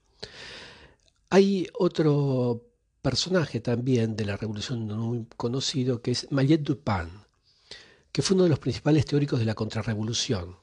Hay 1.29 1.67
otro 1.77 2.63
personaje 3.01 3.59
también 3.59 4.15
de 4.15 4.25
la 4.25 4.37
Revolución 4.37 4.87
muy 4.87 5.27
conocido 5.35 6.01
que 6.01 6.11
es 6.11 6.31
Mallet 6.31 6.61
Dupin, 6.61 7.09
que 8.11 8.21
fue 8.21 8.35
uno 8.35 8.45
de 8.45 8.49
los 8.49 8.59
principales 8.59 9.05
teóricos 9.05 9.39
de 9.39 9.45
la 9.45 9.55
contrarrevolución. 9.55 10.55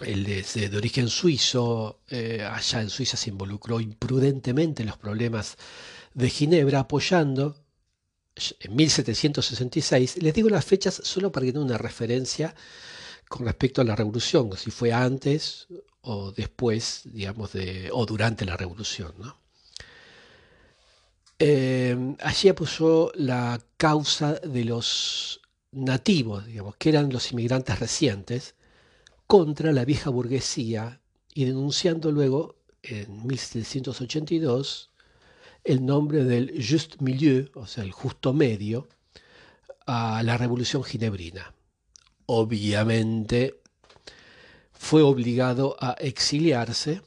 Él 0.00 0.26
es 0.26 0.54
de 0.54 0.76
origen 0.76 1.08
suizo, 1.08 2.00
eh, 2.08 2.42
allá 2.42 2.80
en 2.80 2.90
Suiza 2.90 3.16
se 3.16 3.30
involucró 3.30 3.78
imprudentemente 3.80 4.82
en 4.82 4.88
los 4.88 4.98
problemas 4.98 5.56
de 6.14 6.30
Ginebra 6.30 6.80
apoyando 6.80 7.56
en 8.58 8.74
1766. 8.74 10.20
Les 10.20 10.34
digo 10.34 10.48
las 10.48 10.64
fechas 10.64 11.00
solo 11.04 11.30
para 11.30 11.46
que 11.46 11.52
tengan 11.52 11.68
una 11.68 11.78
referencia 11.78 12.54
con 13.28 13.46
respecto 13.46 13.80
a 13.80 13.84
la 13.84 13.94
revolución, 13.94 14.50
si 14.56 14.70
fue 14.70 14.92
antes 14.92 15.68
o 16.00 16.32
después, 16.32 17.02
digamos, 17.04 17.52
de, 17.52 17.88
o 17.92 18.04
durante 18.04 18.44
la 18.44 18.56
revolución. 18.56 19.14
Eh, 21.38 22.16
allí 22.20 22.48
apoyó 22.48 23.10
la 23.14 23.60
causa 23.76 24.34
de 24.34 24.64
los 24.64 25.40
nativos, 25.72 26.46
digamos, 26.46 26.76
que 26.76 26.90
eran 26.90 27.10
los 27.10 27.32
inmigrantes 27.32 27.78
recientes, 27.78 28.54
contra 29.34 29.72
la 29.72 29.84
vieja 29.84 30.10
burguesía 30.10 31.00
y 31.34 31.44
denunciando 31.44 32.12
luego, 32.12 32.54
en 32.84 33.26
1782, 33.26 34.92
el 35.64 35.84
nombre 35.84 36.22
del 36.22 36.64
Just 36.64 37.00
Milieu, 37.00 37.50
o 37.56 37.66
sea, 37.66 37.82
el 37.82 37.90
justo 37.90 38.32
medio, 38.32 38.86
a 39.86 40.22
la 40.22 40.36
Revolución 40.36 40.84
Ginebrina. 40.84 41.52
Obviamente 42.26 43.60
fue 44.70 45.02
obligado 45.02 45.76
a 45.80 45.94
exiliarse 45.94 47.02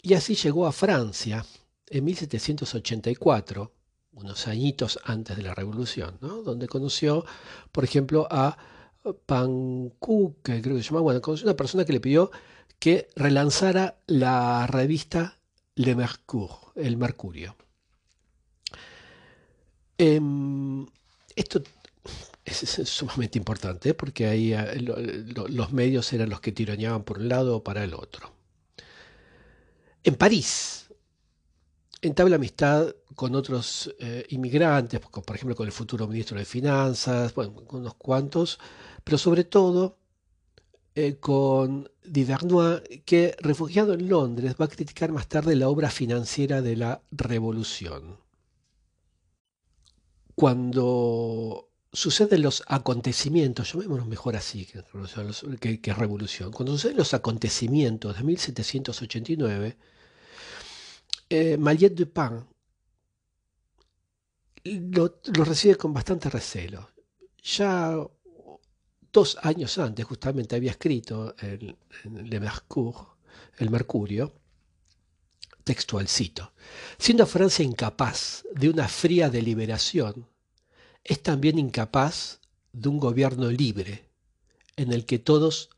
y 0.00 0.14
así 0.14 0.36
llegó 0.36 0.64
a 0.64 0.70
Francia 0.70 1.44
en 1.88 2.04
1784, 2.04 3.72
unos 4.12 4.46
añitos 4.46 5.00
antes 5.02 5.36
de 5.36 5.42
la 5.42 5.56
Revolución, 5.56 6.18
donde 6.20 6.68
conoció, 6.68 7.24
por 7.72 7.82
ejemplo, 7.82 8.28
a 8.30 8.56
Pancou, 9.26 10.36
que 10.42 10.60
creo 10.60 10.76
que 10.76 10.82
se 10.82 10.90
llama, 10.90 11.00
bueno, 11.00 11.20
una 11.26 11.56
persona 11.56 11.84
que 11.84 11.92
le 11.92 12.00
pidió 12.00 12.30
que 12.78 13.08
relanzara 13.16 13.98
la 14.06 14.66
revista 14.66 15.38
Le 15.74 15.94
Mercure, 15.94 16.54
el 16.76 16.96
Mercurio. 16.96 17.56
Em, 19.96 20.86
esto 21.34 21.62
es, 22.44 22.58
sumamente 22.88 23.38
importante 23.38 23.94
porque 23.94 24.26
ahí 24.26 24.52
eh, 24.52 24.80
los 24.80 25.72
medios 25.72 26.12
eran 26.12 26.30
los 26.30 26.40
que 26.40 26.52
tironeaban 26.52 27.02
por 27.02 27.18
un 27.18 27.28
lado 27.28 27.56
o 27.56 27.64
para 27.64 27.82
el 27.82 27.94
otro. 27.94 28.32
En 30.04 30.14
París 30.14 30.88
entabla 32.00 32.36
amistad 32.36 32.94
con 33.18 33.34
otros 33.34 33.92
eh, 33.98 34.24
inmigrantes, 34.28 35.00
por 35.00 35.34
ejemplo 35.34 35.56
con 35.56 35.66
el 35.66 35.72
futuro 35.72 36.06
ministro 36.06 36.38
de 36.38 36.44
Finanzas, 36.44 37.32
con 37.32 37.52
unos 37.72 37.94
cuantos, 37.94 38.60
pero 39.02 39.18
sobre 39.18 39.42
todo 39.42 39.98
eh, 40.94 41.16
con 41.16 41.90
Divernois, 42.04 42.80
que 43.04 43.34
refugiado 43.40 43.94
en 43.94 44.08
Londres 44.08 44.54
va 44.60 44.66
a 44.66 44.68
criticar 44.68 45.10
más 45.10 45.26
tarde 45.26 45.56
la 45.56 45.68
obra 45.68 45.90
financiera 45.90 46.62
de 46.62 46.76
la 46.76 47.02
Revolución. 47.10 48.20
Cuando 50.36 51.70
suceden 51.92 52.42
los 52.42 52.62
acontecimientos, 52.68 53.72
llamémoslo 53.72 54.04
mejor 54.04 54.36
así 54.36 54.64
que, 54.64 55.92
revolución, 55.92 56.52
cuando 56.52 56.74
suceden 56.74 56.98
los 56.98 57.14
acontecimientos 57.14 58.16
de 58.16 58.22
1789, 58.22 59.76
eh, 61.30 61.56
Mallet 61.58 61.94
Dupin 61.96 62.46
lo, 64.76 65.20
recibe 65.44 65.76
con 65.76 65.92
bastante 65.92 66.30
recelo. 66.30 66.90
Ya 67.42 67.96
dos 69.12 69.38
años 69.42 69.78
antes 69.78 70.04
justamente 70.04 70.56
había 70.56 70.72
escrito 70.72 71.34
en, 71.40 71.76
Le 72.28 72.40
Mercure, 72.40 72.98
el 73.58 73.70
Mercurio, 73.70 74.34
textual 75.64 76.08
cito, 76.08 76.52
siendo 76.98 77.26
Francia 77.26 77.64
incapaz 77.64 78.44
de 78.54 78.70
una 78.70 78.88
fría 78.88 79.28
deliberación, 79.28 80.26
es 81.04 81.22
también 81.22 81.58
incapaz 81.58 82.40
de 82.72 82.88
un 82.88 82.98
gobierno 82.98 83.50
libre, 83.50 84.08
en 84.76 84.92
el 84.92 85.04
que 85.04 85.18
todos 85.18 85.70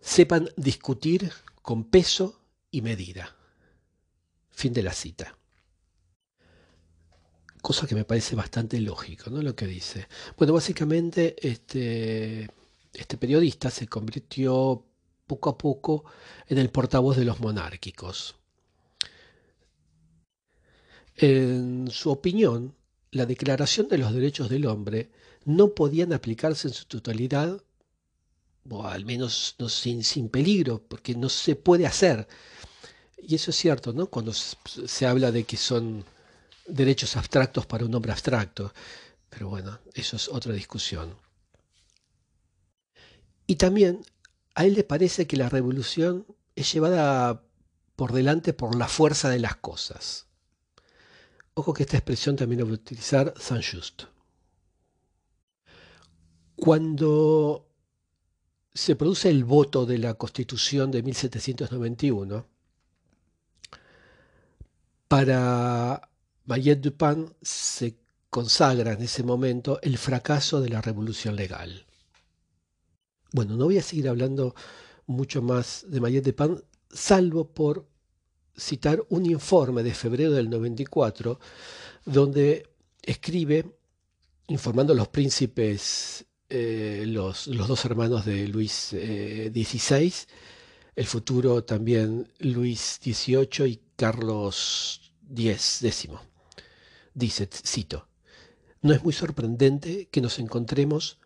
sepan 0.00 0.50
discutir 0.56 1.32
con 1.62 1.84
peso 1.84 2.40
y 2.70 2.82
medida. 2.82 3.36
Fin 4.50 4.72
de 4.72 4.82
la 4.82 4.92
cita. 4.92 5.36
Cosa 7.62 7.86
que 7.86 7.94
me 7.94 8.04
parece 8.04 8.36
bastante 8.36 8.80
lógico, 8.80 9.30
¿no? 9.30 9.42
Lo 9.42 9.54
que 9.54 9.66
dice. 9.66 10.08
Bueno, 10.36 10.52
básicamente 10.52 11.36
este, 11.46 12.48
este 12.92 13.16
periodista 13.16 13.70
se 13.70 13.88
convirtió 13.88 14.84
poco 15.26 15.50
a 15.50 15.58
poco 15.58 16.04
en 16.46 16.58
el 16.58 16.70
portavoz 16.70 17.16
de 17.16 17.24
los 17.24 17.40
monárquicos. 17.40 18.36
En 21.16 21.90
su 21.90 22.10
opinión, 22.10 22.74
la 23.10 23.26
Declaración 23.26 23.88
de 23.88 23.98
los 23.98 24.12
Derechos 24.12 24.48
del 24.48 24.66
Hombre 24.66 25.10
no 25.44 25.74
podían 25.74 26.12
aplicarse 26.12 26.68
en 26.68 26.74
su 26.74 26.84
totalidad, 26.86 27.62
o 28.70 28.84
al 28.84 29.04
menos 29.04 29.56
no, 29.58 29.68
sin, 29.68 30.04
sin 30.04 30.28
peligro, 30.28 30.82
porque 30.86 31.14
no 31.14 31.28
se 31.28 31.56
puede 31.56 31.86
hacer. 31.86 32.28
Y 33.20 33.34
eso 33.34 33.50
es 33.50 33.56
cierto, 33.56 33.92
¿no? 33.92 34.06
Cuando 34.06 34.32
se 34.32 35.06
habla 35.06 35.32
de 35.32 35.44
que 35.44 35.56
son 35.56 36.04
derechos 36.68 37.16
abstractos 37.16 37.66
para 37.66 37.84
un 37.84 37.94
hombre 37.94 38.12
abstracto. 38.12 38.72
Pero 39.28 39.48
bueno, 39.48 39.78
eso 39.94 40.16
es 40.16 40.28
otra 40.28 40.52
discusión. 40.52 41.16
Y 43.46 43.56
también 43.56 44.04
a 44.54 44.64
él 44.64 44.74
le 44.74 44.84
parece 44.84 45.26
que 45.26 45.36
la 45.36 45.48
revolución 45.48 46.26
es 46.54 46.72
llevada 46.72 47.42
por 47.96 48.12
delante 48.12 48.52
por 48.52 48.76
la 48.76 48.88
fuerza 48.88 49.28
de 49.28 49.38
las 49.38 49.56
cosas. 49.56 50.26
Ojo 51.54 51.74
que 51.74 51.82
esta 51.82 51.96
expresión 51.96 52.36
también 52.36 52.60
la 52.60 52.64
va 52.64 52.70
a 52.70 52.74
utilizar 52.74 53.34
Saint-Just. 53.36 54.04
Cuando 56.54 57.68
se 58.72 58.94
produce 58.94 59.28
el 59.30 59.44
voto 59.44 59.86
de 59.86 59.98
la 59.98 60.14
Constitución 60.14 60.90
de 60.90 61.02
1791, 61.02 62.46
para 65.08 66.08
Mayet 66.48 66.80
Dupin 66.80 67.30
se 67.42 67.98
consagra 68.30 68.94
en 68.94 69.02
ese 69.02 69.22
momento 69.22 69.78
el 69.82 69.98
fracaso 69.98 70.62
de 70.62 70.70
la 70.70 70.80
revolución 70.80 71.36
legal. 71.36 71.84
Bueno, 73.32 73.54
no 73.54 73.66
voy 73.66 73.76
a 73.76 73.82
seguir 73.82 74.08
hablando 74.08 74.54
mucho 75.06 75.42
más 75.42 75.84
de 75.88 76.00
Mayet 76.00 76.24
Dupin, 76.24 76.58
salvo 76.90 77.52
por 77.52 77.86
citar 78.56 79.04
un 79.10 79.26
informe 79.26 79.82
de 79.82 79.92
febrero 79.92 80.32
del 80.32 80.48
94, 80.48 81.38
donde 82.06 82.66
escribe, 83.02 83.66
informando 84.46 84.94
a 84.94 84.96
los 84.96 85.08
príncipes, 85.08 86.24
eh, 86.48 87.04
los, 87.06 87.44
dos 87.44 87.84
hermanos 87.84 88.24
de 88.24 88.48
Luis 88.48 88.72
XVI, 88.72 90.06
eh, 90.06 90.12
el 90.96 91.06
futuro 91.06 91.62
también 91.62 92.26
Luis 92.38 92.98
XVIII 93.02 93.66
y 93.68 93.80
Carlos 93.94 95.12
X. 95.30 95.82
Dice, 97.18 97.48
cito, 97.50 98.06
no 98.80 98.94
es 98.94 99.02
muy 99.02 99.12
sorprendente 99.12 100.06
que 100.06 100.20
nos 100.20 100.38
encontremos 100.38 101.18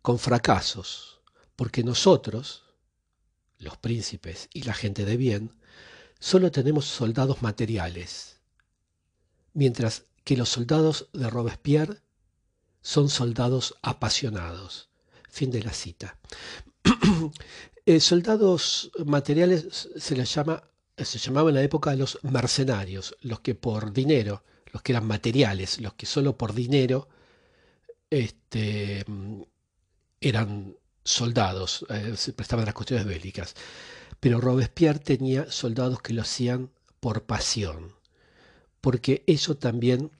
con 0.00 0.20
fracasos, 0.20 1.22
porque 1.56 1.82
nosotros, 1.82 2.62
los 3.58 3.76
príncipes 3.76 4.48
y 4.54 4.62
la 4.62 4.74
gente 4.74 5.04
de 5.04 5.16
bien, 5.16 5.52
solo 6.20 6.52
tenemos 6.52 6.84
soldados 6.84 7.42
materiales, 7.42 8.38
mientras 9.52 10.04
que 10.22 10.36
los 10.36 10.50
soldados 10.50 11.08
de 11.12 11.28
Robespierre 11.28 12.00
son 12.80 13.08
soldados 13.08 13.74
apasionados. 13.82 14.88
Fin 15.28 15.50
de 15.50 15.64
la 15.64 15.72
cita. 15.72 16.16
Eh, 17.86 17.98
soldados 17.98 18.92
materiales 19.06 19.88
se 19.96 20.14
les 20.14 20.32
llama, 20.32 20.62
se 20.96 21.18
llamaba 21.18 21.48
en 21.48 21.56
la 21.56 21.62
época 21.62 21.96
los 21.96 22.18
mercenarios, 22.22 23.16
los 23.22 23.40
que 23.40 23.54
por 23.54 23.92
dinero, 23.92 24.44
los 24.72 24.82
que 24.82 24.92
eran 24.92 25.06
materiales, 25.06 25.80
los 25.80 25.94
que 25.94 26.06
solo 26.06 26.36
por 26.36 26.54
dinero 26.54 27.08
este, 28.10 29.04
eran 30.20 30.76
soldados, 31.04 31.86
eh, 31.88 32.14
se 32.16 32.32
prestaban 32.32 32.66
las 32.66 32.74
cuestiones 32.74 33.06
bélicas. 33.06 33.54
Pero 34.20 34.40
Robespierre 34.40 34.98
tenía 34.98 35.50
soldados 35.50 36.02
que 36.02 36.12
lo 36.12 36.22
hacían 36.22 36.70
por 37.00 37.24
pasión, 37.24 37.94
porque 38.80 39.24
eso 39.26 39.56
también 39.56 40.10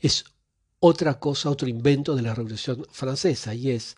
es 0.00 0.24
otra 0.78 1.18
cosa, 1.18 1.50
otro 1.50 1.68
invento 1.68 2.14
de 2.14 2.22
la 2.22 2.34
Revolución 2.34 2.86
Francesa, 2.90 3.54
y 3.54 3.70
es 3.70 3.96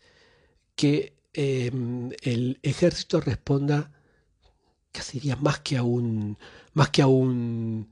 que 0.77 1.17
em, 1.33 2.11
el 2.23 2.59
ejército 2.63 3.21
responda 3.21 3.91
casi 4.93 5.21
diría 5.21 5.37
más 5.37 5.61
que 5.61 5.77
a 5.77 5.83
un 5.83 6.39
más 6.73 6.91
que 6.91 7.03
a 7.03 7.07
un, 7.07 7.91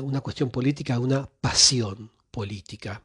una 0.00 0.20
cuestión 0.20 0.50
política, 0.50 0.98
una 0.98 1.28
pasión 1.40 2.10
política. 2.30 3.02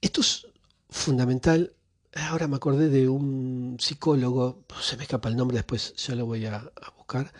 Esto 0.00 0.20
es 0.20 0.46
fundamental 0.90 1.72
Ahora 2.14 2.48
me 2.48 2.56
acordé 2.56 2.88
de 2.88 3.08
un 3.08 3.76
psicólogo, 3.78 4.64
se 4.80 4.96
me 4.96 5.02
escapa 5.04 5.28
el 5.28 5.36
nombre, 5.36 5.58
después 5.58 5.94
ya 5.96 6.14
lo 6.14 6.26
voy 6.26 6.46
a, 6.46 6.70
buscar, 6.96 7.32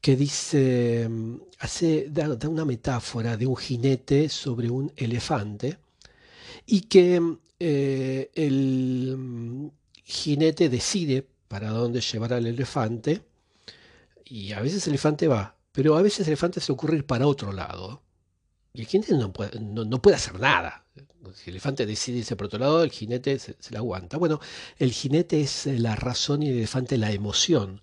que 0.00 0.16
dice, 0.16 1.08
mm, 1.08 1.36
hace, 1.60 2.08
da, 2.10 2.28
una 2.48 2.64
metáfora 2.64 3.36
de 3.36 3.46
un 3.46 3.56
jinete 3.56 4.28
sobre 4.28 4.70
un 4.70 4.92
elefante 4.96 5.78
y 6.66 6.82
que 6.82 7.22
eh, 7.60 8.30
el 8.34 9.16
mm, 9.16 9.70
jinete 10.04 10.68
decide 10.68 11.26
para 11.48 11.70
dónde 11.70 12.00
llevar 12.00 12.32
al 12.34 12.46
elefante 12.46 13.22
y 14.24 14.52
a 14.52 14.60
veces 14.60 14.86
el 14.86 14.94
elefante 14.94 15.28
va, 15.28 15.56
pero 15.72 15.96
a 15.96 16.02
veces 16.02 16.20
el 16.20 16.28
elefante 16.28 16.60
se 16.60 16.72
ocurre 16.72 16.96
ir 16.96 17.06
para 17.06 17.26
otro 17.26 17.52
lado 17.52 18.02
y 18.72 18.80
el 18.82 18.86
jinete 18.86 19.14
no 19.14 19.32
puede, 19.32 19.58
no 19.60 20.02
puede 20.02 20.16
hacer 20.16 20.38
nada, 20.38 20.84
si 21.34 21.50
el 21.50 21.56
elefante 21.56 21.86
decide 21.86 22.18
irse 22.18 22.36
por 22.36 22.46
otro 22.46 22.58
lado, 22.58 22.82
el 22.82 22.90
jinete 22.90 23.38
se, 23.38 23.56
la 23.70 23.78
aguanta. 23.78 24.16
Bueno, 24.16 24.40
el 24.78 24.92
jinete 24.92 25.40
es 25.40 25.66
eh, 25.66 25.78
la 25.78 25.96
razón 25.96 26.42
y 26.42 26.48
el 26.48 26.58
elefante 26.58 26.96
la 26.96 27.12
emoción. 27.12 27.82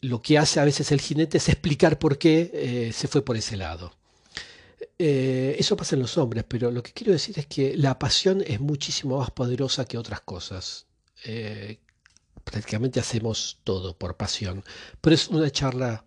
Lo 0.00 0.20
que 0.22 0.38
hace 0.38 0.60
a 0.60 0.64
veces 0.64 0.92
el 0.92 1.00
jinete 1.00 1.38
es 1.38 1.48
explicar 1.48 1.98
por 1.98 2.18
qué 2.18 2.50
eh, 2.52 2.92
se 2.92 3.08
fue 3.08 3.24
por 3.24 3.36
ese 3.36 3.56
lado. 3.56 3.94
Eh, 4.98 5.56
eso 5.58 5.76
pasa 5.76 5.96
en 5.96 6.02
los 6.02 6.18
hombres, 6.18 6.44
pero 6.46 6.70
lo 6.70 6.82
que 6.82 6.92
quiero 6.92 7.12
decir 7.12 7.38
es 7.38 7.46
que 7.46 7.76
la 7.76 7.98
pasión 7.98 8.42
es 8.46 8.60
muchísimo 8.60 9.18
más 9.18 9.30
poderosa 9.30 9.84
que 9.84 9.98
otras 9.98 10.20
cosas. 10.20 10.86
prácticamente 12.44 12.98
hacemos 13.00 13.60
todo 13.64 13.96
por 13.96 14.16
pasión, 14.16 14.64
pero 15.00 15.14
es 15.14 15.28
una 15.28 15.50
charla, 15.50 16.04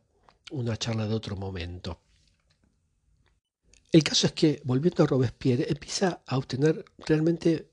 una 0.52 0.78
charla 0.78 1.08
de 1.08 1.14
otro 1.14 1.36
momento. 1.36 2.00
El 3.92 4.04
caso 4.04 4.28
es 4.28 4.34
que, 4.34 4.62
volviendo 4.66 5.04
a 5.04 5.08
Robespierre, 5.08 5.68
empieza 5.70 6.22
a 6.26 6.38
obtener 6.38 6.84
realmente 6.98 7.70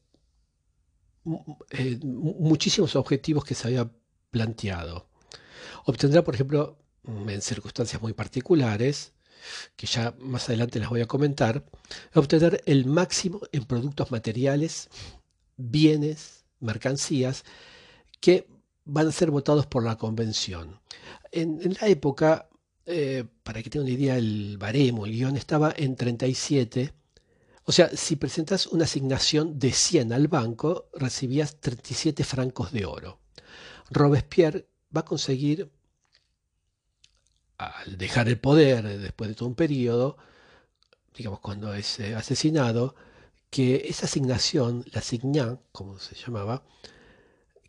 eh, 1.71 1.99
muchísimos 2.03 2.95
objetivos 2.97 3.45
que 3.45 3.55
se 3.55 3.69
había 3.69 3.91
planteado. 4.31 5.09
Obtendrá, 5.85 6.23
por 6.23 6.35
ejemplo, 6.35 6.79
en 7.05 7.43
circunstancias 7.43 8.01
muy 8.01 8.13
particulares, 8.13 9.13
que 9.77 9.87
ya 9.87 10.15
más 10.21 10.49
adelante 10.49 10.79
las 10.79 10.91
voy 10.91 11.01
a 11.01 11.07
comentar, 11.07 11.65
obtener 12.15 12.63
el 12.67 12.87
máximo 12.87 13.41
en 13.51 13.65
productos 13.65 14.13
materiales, 14.13 14.89
bienes, 15.57 16.45
mercancías, 16.61 17.45
que 18.21 18.47
van 18.85 19.09
a 19.09 19.13
ser 19.13 19.31
votados 19.31 19.67
por 19.67 19.83
la 19.83 19.97
convención. 19.97 20.81
En, 21.33 21.61
en 21.63 21.77
la 21.81 21.89
época 21.89 22.49
eh, 22.87 23.25
para 23.43 23.63
que 23.63 23.71
tenga 23.71 23.85
una 23.85 23.95
idea, 23.95 24.17
el 24.17 24.59
baremo, 24.59 25.07
el 25.07 25.13
guion 25.13 25.37
estaba 25.37 25.73
en 25.77 25.97
37. 25.97 26.93
O 27.65 27.73
sea, 27.73 27.89
si 27.97 28.17
presentas 28.17 28.67
una 28.67 28.85
asignación 28.85 29.59
de 29.59 29.73
100 29.73 30.13
al 30.13 30.29
banco, 30.29 30.89
recibías 30.95 31.61
37 31.61 32.25
francos 32.25 32.73
de 32.73 32.85
oro. 32.87 33.21
Robespierre 33.91 34.67
va 34.95 35.03
a 35.03 35.05
conseguir, 35.05 35.71
al 37.59 37.97
dejar 37.97 38.29
el 38.29 38.39
poder 38.41 38.99
después 38.99 39.29
de 39.29 39.35
todo 39.37 39.49
un 39.49 39.55
periodo, 39.55 40.17
digamos 41.15 41.41
cuando 41.41 41.73
es 41.75 42.01
eh, 42.01 42.15
asesinado, 42.17 42.97
que 43.51 43.87
esa 43.89 44.07
asignación, 44.07 44.85
la 44.93 45.01
asignan, 45.01 45.61
como 45.71 45.99
se 45.99 46.17
llamaba, 46.17 46.65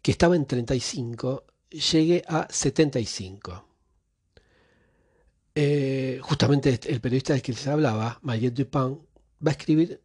que 0.01 0.11
estaba 0.11 0.35
en 0.35 0.45
35, 0.45 1.45
llegue 1.69 2.23
a 2.27 2.47
75. 2.49 3.72
Eh, 5.55 6.19
justamente 6.21 6.69
este, 6.71 6.91
el 6.91 6.99
periodista 6.99 7.33
del 7.33 7.41
que 7.41 7.51
les 7.51 7.67
hablaba, 7.67 8.19
Mayet 8.23 8.53
Dupin, 8.53 8.99
va 9.45 9.51
a 9.51 9.51
escribir 9.51 10.01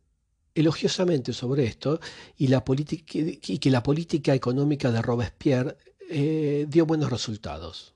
elogiosamente 0.55 1.33
sobre 1.33 1.65
esto 1.65 2.01
y 2.37 2.49
que 2.49 3.71
la 3.71 3.83
política 3.83 4.35
económica 4.35 4.91
de 4.91 5.01
Robespierre 5.01 5.77
eh, 6.11 6.67
dio 6.69 6.85
buenos 6.85 7.11
resultados. 7.11 7.95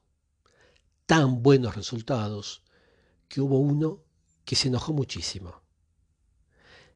Tan 1.06 1.42
buenos 1.42 1.74
resultados 1.74 2.62
que 3.28 3.40
hubo 3.40 3.58
uno 3.58 4.02
que 4.44 4.54
se 4.54 4.68
enojó 4.68 4.92
muchísimo. 4.92 5.62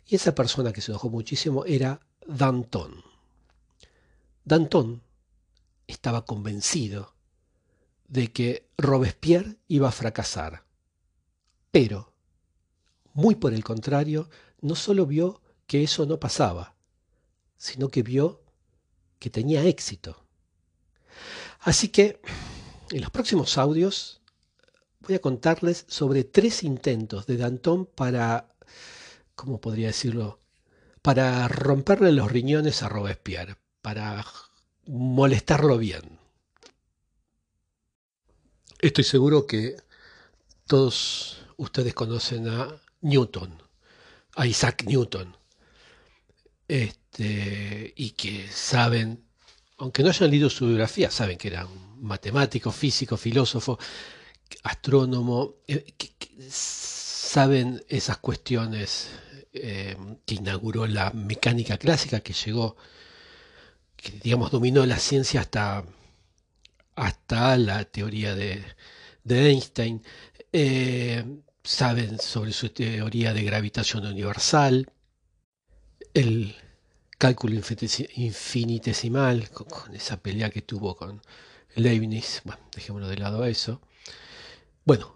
Y 0.06 0.14
esa 0.14 0.34
persona 0.34 0.72
que 0.72 0.80
se 0.80 0.92
enojó 0.92 1.10
muchísimo 1.10 1.64
era 1.64 2.00
Danton. 2.26 3.02
Danton 4.44 5.02
estaba 5.88 6.24
convencido 6.24 7.15
de 8.08 8.32
que 8.32 8.68
Robespierre 8.76 9.56
iba 9.68 9.88
a 9.88 9.92
fracasar. 9.92 10.64
Pero, 11.70 12.12
muy 13.12 13.34
por 13.34 13.52
el 13.52 13.64
contrario, 13.64 14.28
no 14.60 14.74
solo 14.74 15.06
vio 15.06 15.42
que 15.66 15.82
eso 15.82 16.06
no 16.06 16.18
pasaba, 16.18 16.74
sino 17.56 17.88
que 17.88 18.02
vio 18.02 18.42
que 19.18 19.30
tenía 19.30 19.64
éxito. 19.64 20.26
Así 21.60 21.88
que, 21.88 22.20
en 22.90 23.00
los 23.00 23.10
próximos 23.10 23.58
audios, 23.58 24.20
voy 25.00 25.16
a 25.16 25.20
contarles 25.20 25.84
sobre 25.88 26.24
tres 26.24 26.62
intentos 26.62 27.26
de 27.26 27.36
Danton 27.36 27.86
para, 27.86 28.54
¿cómo 29.34 29.60
podría 29.60 29.88
decirlo? 29.88 30.40
Para 31.02 31.48
romperle 31.48 32.12
los 32.12 32.30
riñones 32.30 32.82
a 32.82 32.88
Robespierre, 32.88 33.56
para 33.82 34.24
molestarlo 34.86 35.78
bien. 35.78 36.15
Estoy 38.78 39.04
seguro 39.04 39.46
que 39.46 39.76
todos 40.66 41.38
ustedes 41.56 41.94
conocen 41.94 42.46
a 42.48 42.78
Newton, 43.00 43.62
a 44.34 44.46
Isaac 44.46 44.84
Newton, 44.86 45.34
este, 46.68 47.94
y 47.96 48.10
que 48.10 48.46
saben, 48.48 49.24
aunque 49.78 50.02
no 50.02 50.10
hayan 50.10 50.30
leído 50.30 50.50
su 50.50 50.66
biografía, 50.66 51.10
saben 51.10 51.38
que 51.38 51.48
era 51.48 51.64
un 51.64 52.02
matemático, 52.02 52.70
físico, 52.70 53.16
filósofo, 53.16 53.78
astrónomo, 54.62 55.54
eh, 55.66 55.94
saben 56.50 57.82
esas 57.88 58.18
cuestiones 58.18 59.08
eh, 59.54 59.96
que 60.26 60.34
inauguró 60.34 60.86
la 60.86 61.12
mecánica 61.12 61.78
clásica, 61.78 62.20
que 62.20 62.34
llegó, 62.34 62.76
que 63.96 64.12
digamos 64.22 64.50
dominó 64.50 64.84
la 64.84 64.98
ciencia 64.98 65.40
hasta 65.40 65.82
hasta 66.96 67.56
la 67.58 67.84
teoría 67.84 68.34
de, 68.34 68.64
Einstein, 69.28 70.02
eh, 70.52 71.24
saben 71.62 72.18
sobre 72.18 72.52
su 72.52 72.70
teoría 72.70 73.32
de 73.34 73.44
gravitación 73.44 74.06
universal, 74.06 74.90
el 76.14 76.56
cálculo 77.18 77.54
infinitesimal, 77.54 79.50
con, 79.50 79.94
esa 79.94 80.16
pelea 80.16 80.50
que 80.50 80.62
tuvo 80.62 80.96
con 80.96 81.20
Leibniz, 81.74 82.40
bueno, 82.44 82.62
dejémoslo 82.74 83.08
de 83.08 83.18
lado 83.18 83.44
eso. 83.44 83.82
Bueno, 84.84 85.14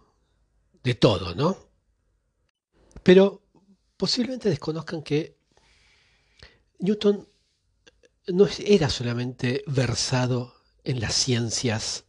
de 0.83 0.95
todo, 0.95 1.35
¿no? 1.35 1.57
Pero 3.03 3.43
posiblemente 3.97 4.51
desconozcan 4.51 5.03
que 5.03 5.39
Newton 6.81 7.27
no 8.29 8.47
era 8.67 8.91
solamente 8.91 9.65
versado 9.67 10.60
en 10.85 11.01
las 11.01 11.15
ciencias, 11.15 12.05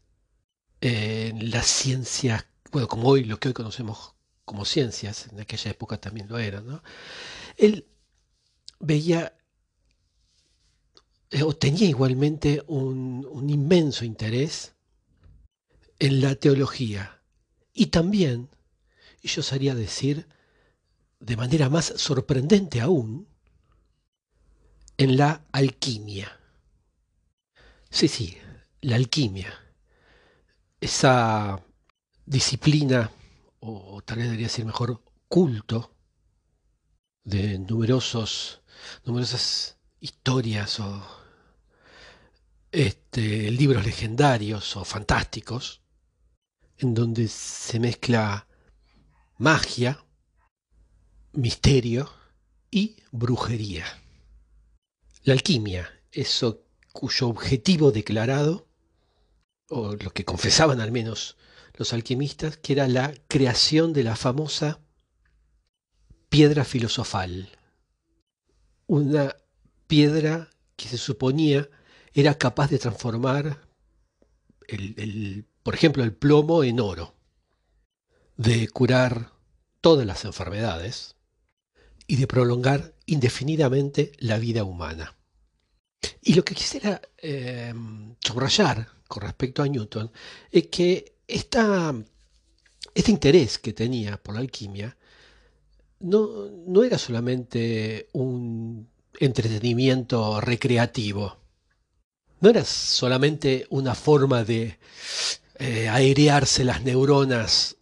en 0.82 1.52
las 1.52 1.68
ciencias, 1.68 2.46
bueno, 2.72 2.88
como 2.88 3.10
hoy, 3.10 3.24
lo 3.26 3.40
que 3.40 3.50
hoy 3.50 3.54
conocemos 3.54 4.16
como 4.46 4.66
ciencias, 4.66 5.28
en 5.28 5.40
aquella 5.40 5.72
época 5.72 5.98
también 6.00 6.28
lo 6.28 6.38
eran, 6.38 6.68
¿no? 6.68 6.84
Él 7.58 7.86
veía 8.80 9.34
eh, 11.32 11.44
o 11.44 11.56
tenía 11.56 11.88
igualmente 11.88 12.62
un, 12.68 13.50
inmenso 13.50 14.04
interés 14.04 14.74
en 16.00 16.22
la 16.22 16.36
teología 16.36 17.22
y 17.74 17.88
también, 17.88 18.50
y 19.22 19.30
yo 19.30 19.40
osaría 19.40 19.74
decir, 19.74 20.28
de 21.20 21.38
manera 21.38 21.70
más 21.70 21.94
sorprendente 21.96 22.82
aún, 22.82 23.28
en 24.98 25.16
la 25.16 25.46
alquimia. 25.54 26.38
Sí, 27.90 28.08
sí, 28.10 28.38
la 28.82 28.96
alquimia, 28.96 29.54
esa 30.80 31.64
disciplina, 32.26 33.12
o 33.60 34.02
tal 34.04 34.18
vez 34.18 34.26
debería 34.26 34.48
decir 34.48 34.66
mejor, 34.66 35.04
culto 35.28 35.96
de 37.24 37.60
numerosos, 37.60 38.62
numerosas 39.06 39.78
historias 40.00 40.80
o 40.80 41.22
este, 42.72 43.52
libros 43.52 43.86
legendarios 43.86 44.76
o 44.76 44.84
fantásticos, 44.84 45.82
en 46.78 46.96
donde 46.96 47.28
se 47.28 47.80
mezcla 47.80 48.48
magia, 49.38 50.04
misterio 51.34 52.10
y 52.72 52.98
brujería. 53.12 53.86
La 55.24 55.34
alquimia, 55.34 55.88
eso 56.12 56.66
cuyo 56.92 57.28
objetivo 57.28 57.92
declarado 57.92 58.71
o 59.72 59.96
lo 59.96 60.12
que 60.12 60.26
confesaban 60.26 60.82
al 60.82 60.92
menos 60.92 61.38
los 61.76 61.94
alquimistas, 61.94 62.58
que 62.58 62.74
era 62.74 62.88
la 62.88 63.14
creación 63.28 63.94
de 63.94 64.04
la 64.04 64.16
famosa 64.16 64.82
piedra 66.30 66.66
filosofal. 66.66 67.50
Una 68.88 69.36
piedra 69.88 70.50
que 70.76 70.88
se 70.88 70.98
suponía 70.98 71.70
era 72.14 72.38
capaz 72.38 72.70
de 72.70 72.80
transformar, 72.80 73.66
el, 74.68 75.46
por 75.64 75.74
ejemplo, 75.74 76.04
el 76.04 76.14
plomo 76.14 76.64
en 76.64 76.80
oro, 76.80 77.16
de 78.38 78.68
curar 78.68 79.32
todas 79.80 80.06
las 80.06 80.26
enfermedades 80.26 81.16
y 82.08 82.18
de 82.18 82.28
prolongar 82.28 82.94
indefinidamente 83.06 84.12
la 84.20 84.38
vida 84.38 84.64
humana. 84.64 85.16
Y 86.22 86.34
lo 86.34 86.44
que 86.44 86.56
quisiera 86.56 87.02
eh, 87.18 87.74
subrayar 88.20 88.88
con 89.08 89.24
respecto 89.24 89.64
a 89.64 89.68
Newton 89.68 90.12
es 90.52 90.68
que 90.68 91.18
este 91.28 91.60
interés 93.12 93.60
que 93.60 93.74
tenía 93.74 94.18
por 94.18 94.36
la 94.36 94.42
alquimia 94.42 94.98
no, 96.00 96.50
no 96.68 96.84
era 96.84 96.98
solamente 96.98 98.08
un 98.14 98.90
entretenimiento 99.20 100.42
recreativo, 100.42 101.38
no 102.40 102.50
era 102.50 102.66
solamente 102.66 103.68
una 103.70 103.94
forma 103.94 104.44
de 104.44 104.80
eh, 105.60 105.90
airearse 105.90 106.64
las 106.64 106.82
neuronas 106.84 107.78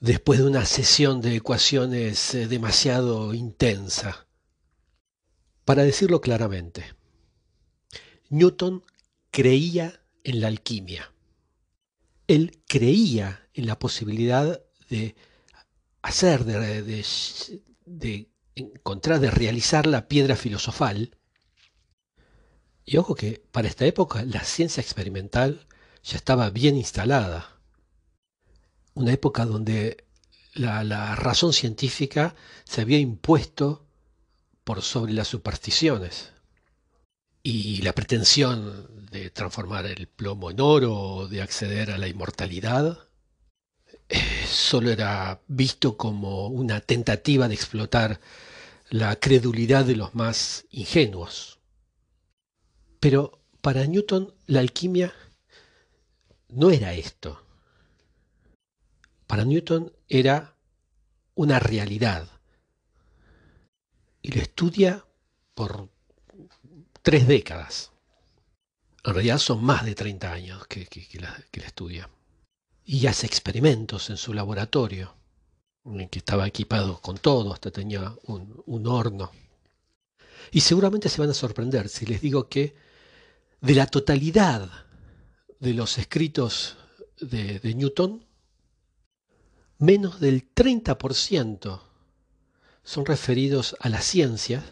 después 0.00 0.40
de 0.40 0.46
una 0.46 0.66
sesión 0.66 1.20
de 1.20 1.36
ecuaciones 1.36 2.34
eh, 2.34 2.48
demasiado 2.48 3.32
intensa. 3.34 4.26
Para 5.64 5.84
decirlo 5.84 6.20
claramente, 6.20 6.84
Newton 8.30 8.84
creía 9.30 10.00
en 10.22 10.40
la 10.40 10.48
alquimia. 10.48 11.12
Él 12.26 12.62
creía 12.66 13.48
en 13.52 13.66
la 13.66 13.78
posibilidad 13.78 14.62
de 14.88 15.14
hacer, 16.02 16.44
de, 16.44 18.30
encontrar, 18.54 19.20
de 19.20 19.30
realizar 19.30 19.86
la 19.86 20.08
piedra 20.08 20.36
filosofal. 20.36 21.16
Y 22.84 22.96
ojo 22.96 23.14
que 23.14 23.42
para 23.52 23.68
esta 23.68 23.86
época 23.86 24.24
la 24.24 24.44
ciencia 24.44 24.80
experimental 24.80 25.66
ya 26.02 26.16
estaba 26.16 26.50
bien 26.50 26.76
instalada. 26.76 27.60
Una 28.94 29.12
época 29.12 29.44
donde 29.44 30.04
la 30.54 31.16
razón 31.16 31.52
científica 31.52 32.34
se 32.64 32.80
había 32.80 32.98
impuesto 32.98 33.86
por 34.62 34.82
sobre 34.82 35.12
las 35.12 35.28
supersticiones 35.28 36.33
y 37.46 37.82
la 37.82 37.92
pretensión 37.92 39.06
de 39.12 39.30
transformar 39.30 39.84
el 39.84 40.08
plomo 40.08 40.50
en 40.50 40.60
oro 40.60 41.28
de 41.28 41.42
acceder 41.42 41.90
a 41.90 41.98
la 41.98 42.08
inmortalidad 42.08 43.06
eh, 44.08 44.46
solo 44.48 44.90
era 44.90 45.42
visto 45.46 45.96
como 45.98 46.48
una 46.48 46.80
tentativa 46.80 47.46
de 47.46 47.54
explotar 47.54 48.18
la 48.88 49.16
credulidad 49.16 49.84
de 49.84 49.96
los 49.96 50.14
más 50.14 50.64
ingenuos. 50.70 51.60
Pero 52.98 53.42
para 53.60 53.86
Newton 53.86 54.34
la 54.46 54.60
alquimia 54.60 55.12
no 56.48 56.70
era 56.70 56.94
esto. 56.94 57.44
Para 59.26 59.44
Newton 59.44 59.92
era 60.08 60.56
una 61.34 61.58
realidad. 61.58 62.26
Y 64.22 64.32
lo 64.32 64.40
estudia 64.40 65.04
por 65.54 65.93
tres 67.04 67.28
décadas. 67.28 67.92
En 69.04 69.12
realidad 69.12 69.36
son 69.38 69.62
más 69.62 69.84
de 69.84 69.94
30 69.94 70.32
años 70.32 70.66
que, 70.66 70.88
la, 71.20 71.36
estudia. 71.52 72.08
Y 72.86 73.06
hace 73.06 73.26
experimentos 73.26 74.08
en 74.10 74.16
su 74.16 74.32
laboratorio. 74.32 75.14
que 76.10 76.18
estaba 76.18 76.48
equipado 76.48 76.98
con 77.02 77.18
todo, 77.18 77.52
hasta 77.52 77.70
tenía 77.70 78.16
un, 78.24 78.86
horno. 78.86 79.30
Y 80.50 80.62
seguramente 80.62 81.10
se 81.10 81.20
van 81.20 81.28
a 81.28 81.34
sorprender 81.34 81.90
si 81.90 82.06
les 82.06 82.22
digo 82.22 82.48
que 82.48 82.74
de 83.60 83.74
la 83.74 83.86
totalidad 83.86 84.70
de 85.60 85.74
los 85.74 85.98
escritos 85.98 86.78
de, 87.20 87.58
de 87.60 87.74
Newton, 87.74 88.24
menos 89.78 90.20
del 90.20 90.54
30% 90.54 91.82
son 92.82 93.04
referidos 93.04 93.76
a 93.80 93.90
la 93.90 94.00
ciencia 94.00 94.64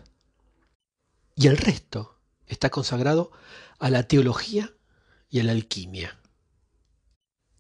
y 1.35 1.49
el 1.49 1.59
resto 1.59 2.12
está 2.53 2.71
consagrado 2.71 3.33
a 3.79 3.91
la 3.91 4.05
teología 4.05 4.73
y 5.31 5.41
a 5.41 5.45
la 5.45 5.53
alquimia. 5.53 6.19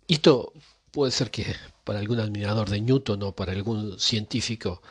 Esto 0.08 0.52
puede 0.90 1.10
ser 1.10 1.30
que 1.30 1.46
para 1.84 1.98
algún 1.98 2.20
admirador 2.20 2.68
de 2.68 2.80
Newton 2.80 3.22
o 3.22 3.34
para 3.34 3.52
algún 3.52 3.98
científico 3.98 4.82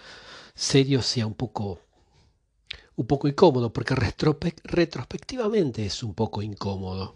serio 0.55 1.01
sea 1.01 1.27
un 1.27 1.35
poco 1.35 1.79
un 2.95 3.07
poco 3.07 3.27
incómodo 3.27 3.71
porque 3.71 3.95
retrospectivamente 3.95 5.85
es 5.85 6.03
un 6.03 6.13
poco 6.13 6.41
incómodo. 6.41 7.15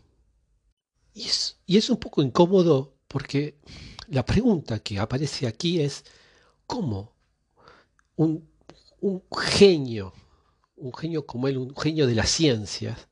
Y 1.14 1.24
es, 1.26 1.60
y 1.66 1.78
es 1.78 1.90
un 1.90 1.98
poco 1.98 2.22
incómodo 2.22 2.96
porque 3.08 3.60
la 4.08 4.26
pregunta 4.26 4.80
que 4.80 5.00
aparece 5.00 5.48
aquí 5.48 5.82
es 5.82 6.04
¿cómo 6.66 7.14
un, 8.16 8.48
un 9.02 9.24
genio, 9.38 10.14
un 10.76 10.94
genio 10.94 11.26
como 11.26 11.48
él, 11.48 11.58
un 11.58 11.76
genio 11.76 12.08
de 12.08 12.16
las 12.16 12.30
ciencias, 12.30 13.08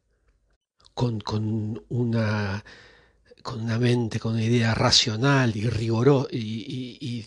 con, 0.93 1.19
con 1.19 1.83
una 1.89 2.63
con 3.43 3.61
una 3.61 3.77
mente, 3.77 4.19
con 4.19 4.33
una 4.33 4.43
idea 4.43 4.73
racional 4.73 5.55
y, 5.55 5.69
rigorosa, 5.69 6.29
y, 6.31 7.25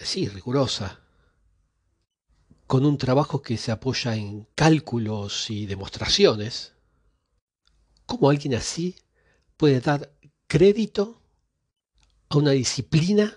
sí, 0.00 0.28
rigurosa, 0.28 1.00
con 2.68 2.86
un 2.86 2.96
trabajo 2.96 3.42
que 3.42 3.58
se 3.58 3.72
apoya 3.72 4.14
en 4.14 4.46
cálculos 4.54 5.50
y 5.50 5.66
demostraciones, 5.66 6.72
¿cómo 8.06 8.30
alguien 8.30 8.54
así 8.54 8.94
puede 9.56 9.80
dar 9.80 10.12
crédito 10.46 11.20
a 12.28 12.38
una 12.38 12.52
disciplina 12.52 13.36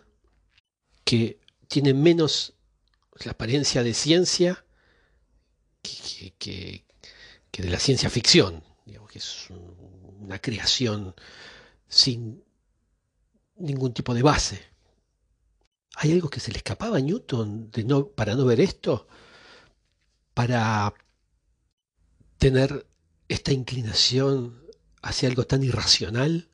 que 1.04 1.40
tiene 1.68 1.96
menos 1.96 2.54
la 3.26 3.32
apariencia 3.32 3.82
de 3.82 3.96
ciencia 3.96 4.64
que, 6.38 6.86
de 7.52 7.70
la 7.70 7.80
ciencia 7.80 8.10
ficción, 8.10 8.64
digamos 8.86 9.10
que 9.12 9.20
es 9.20 9.48
una 10.20 10.40
creación 10.40 11.14
sin 11.88 12.44
ningún 13.58 13.94
tipo 13.94 14.14
de 14.14 14.22
base. 14.22 14.62
¿Hay 15.96 16.14
algo 16.14 16.30
que 16.30 16.40
se 16.40 16.52
le 16.52 16.58
escapaba 16.58 16.98
a 16.98 17.02
Newton 17.02 17.72
para 18.16 18.36
no 18.36 18.46
ver 18.46 18.62
esto? 18.62 19.08
Para 20.34 20.94
tener 22.38 22.88
esta 23.28 23.52
inclinación 23.52 24.64
hacia 25.02 25.30
algo 25.30 25.46
tan 25.46 25.64
irracional? 25.64 26.50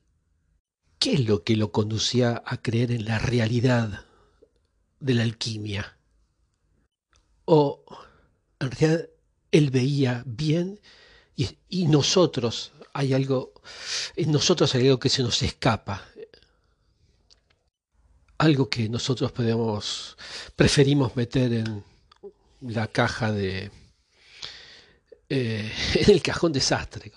¿Qué 0.99 1.13
es 1.13 1.27
lo 1.27 1.43
que 1.43 1.55
lo 1.55 1.71
conducía 1.71 2.41
a 2.45 2.61
creer 2.61 2.91
en 2.91 3.05
la 3.05 3.19
realidad 3.19 4.05
de 4.99 5.13
la 5.13 5.23
alquimia? 5.23 5.97
¿O 7.45 7.83
en 8.59 8.71
realidad 8.71 9.09
él 9.57 9.69
veía 9.69 10.23
bien 10.25 10.79
y, 11.35 11.57
y 11.69 11.87
nosotros 11.87 12.71
hay 12.93 13.13
algo, 13.13 13.53
en 14.15 14.31
nosotros 14.31 14.73
hay 14.75 14.85
algo 14.87 14.99
que 14.99 15.09
se 15.09 15.23
nos 15.23 15.41
escapa, 15.41 16.05
algo 18.37 18.69
que 18.69 18.89
nosotros 18.89 19.31
podemos, 19.31 20.17
preferimos 20.55 21.15
meter 21.15 21.53
en 21.53 21.83
la 22.61 22.87
caja 22.87 23.31
de, 23.31 23.71
eh, 25.29 25.71
en 25.95 26.11
el 26.11 26.21
cajón 26.21 26.53
desastre, 26.53 27.11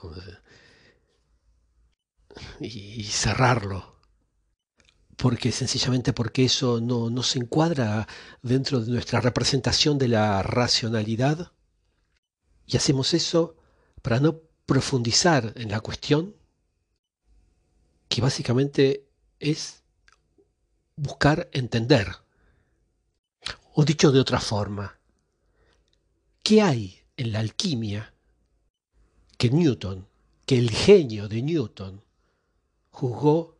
y, 2.60 3.04
cerrarlo. 3.04 3.98
Porque 5.16 5.50
sencillamente 5.50 6.12
porque 6.12 6.44
eso 6.44 6.80
no, 6.80 7.10
no, 7.10 7.24
se 7.24 7.40
encuadra 7.40 8.06
dentro 8.42 8.80
de 8.80 8.92
nuestra 8.92 9.20
representación 9.20 9.98
de 9.98 10.08
la 10.08 10.42
racionalidad 10.42 11.52
y 12.68 12.76
hacemos 12.76 13.14
eso 13.14 13.56
para 14.02 14.20
no 14.20 14.40
profundizar 14.66 15.54
en 15.56 15.70
la 15.70 15.80
cuestión, 15.80 16.36
que 18.08 18.20
básicamente 18.20 19.06
es 19.40 19.82
buscar 20.94 21.48
entender. 21.52 22.08
O 23.74 23.84
dicho 23.84 24.12
de 24.12 24.20
otra 24.20 24.38
forma, 24.38 24.98
¿qué 26.42 26.60
hay 26.60 27.00
en 27.16 27.32
la 27.32 27.40
alquimia 27.40 28.12
que 29.38 29.50
Newton, 29.50 30.06
que 30.44 30.58
el 30.58 30.70
genio 30.70 31.28
de 31.28 31.42
Newton, 31.42 32.02
juzgó 32.90 33.56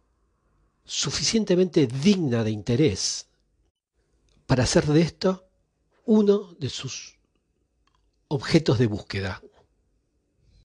suficientemente 0.85 1.87
digna 1.87 2.45
de 2.45 2.51
interés 2.51 3.27
para 4.47 4.65
hacer 4.65 4.87
de 4.87 5.03
esto 5.03 5.49
uno 6.05 6.55
de 6.55 6.69
sus 6.69 7.18
objetos 8.29 8.79
de 8.79 8.87
búsqueda, 8.87 9.43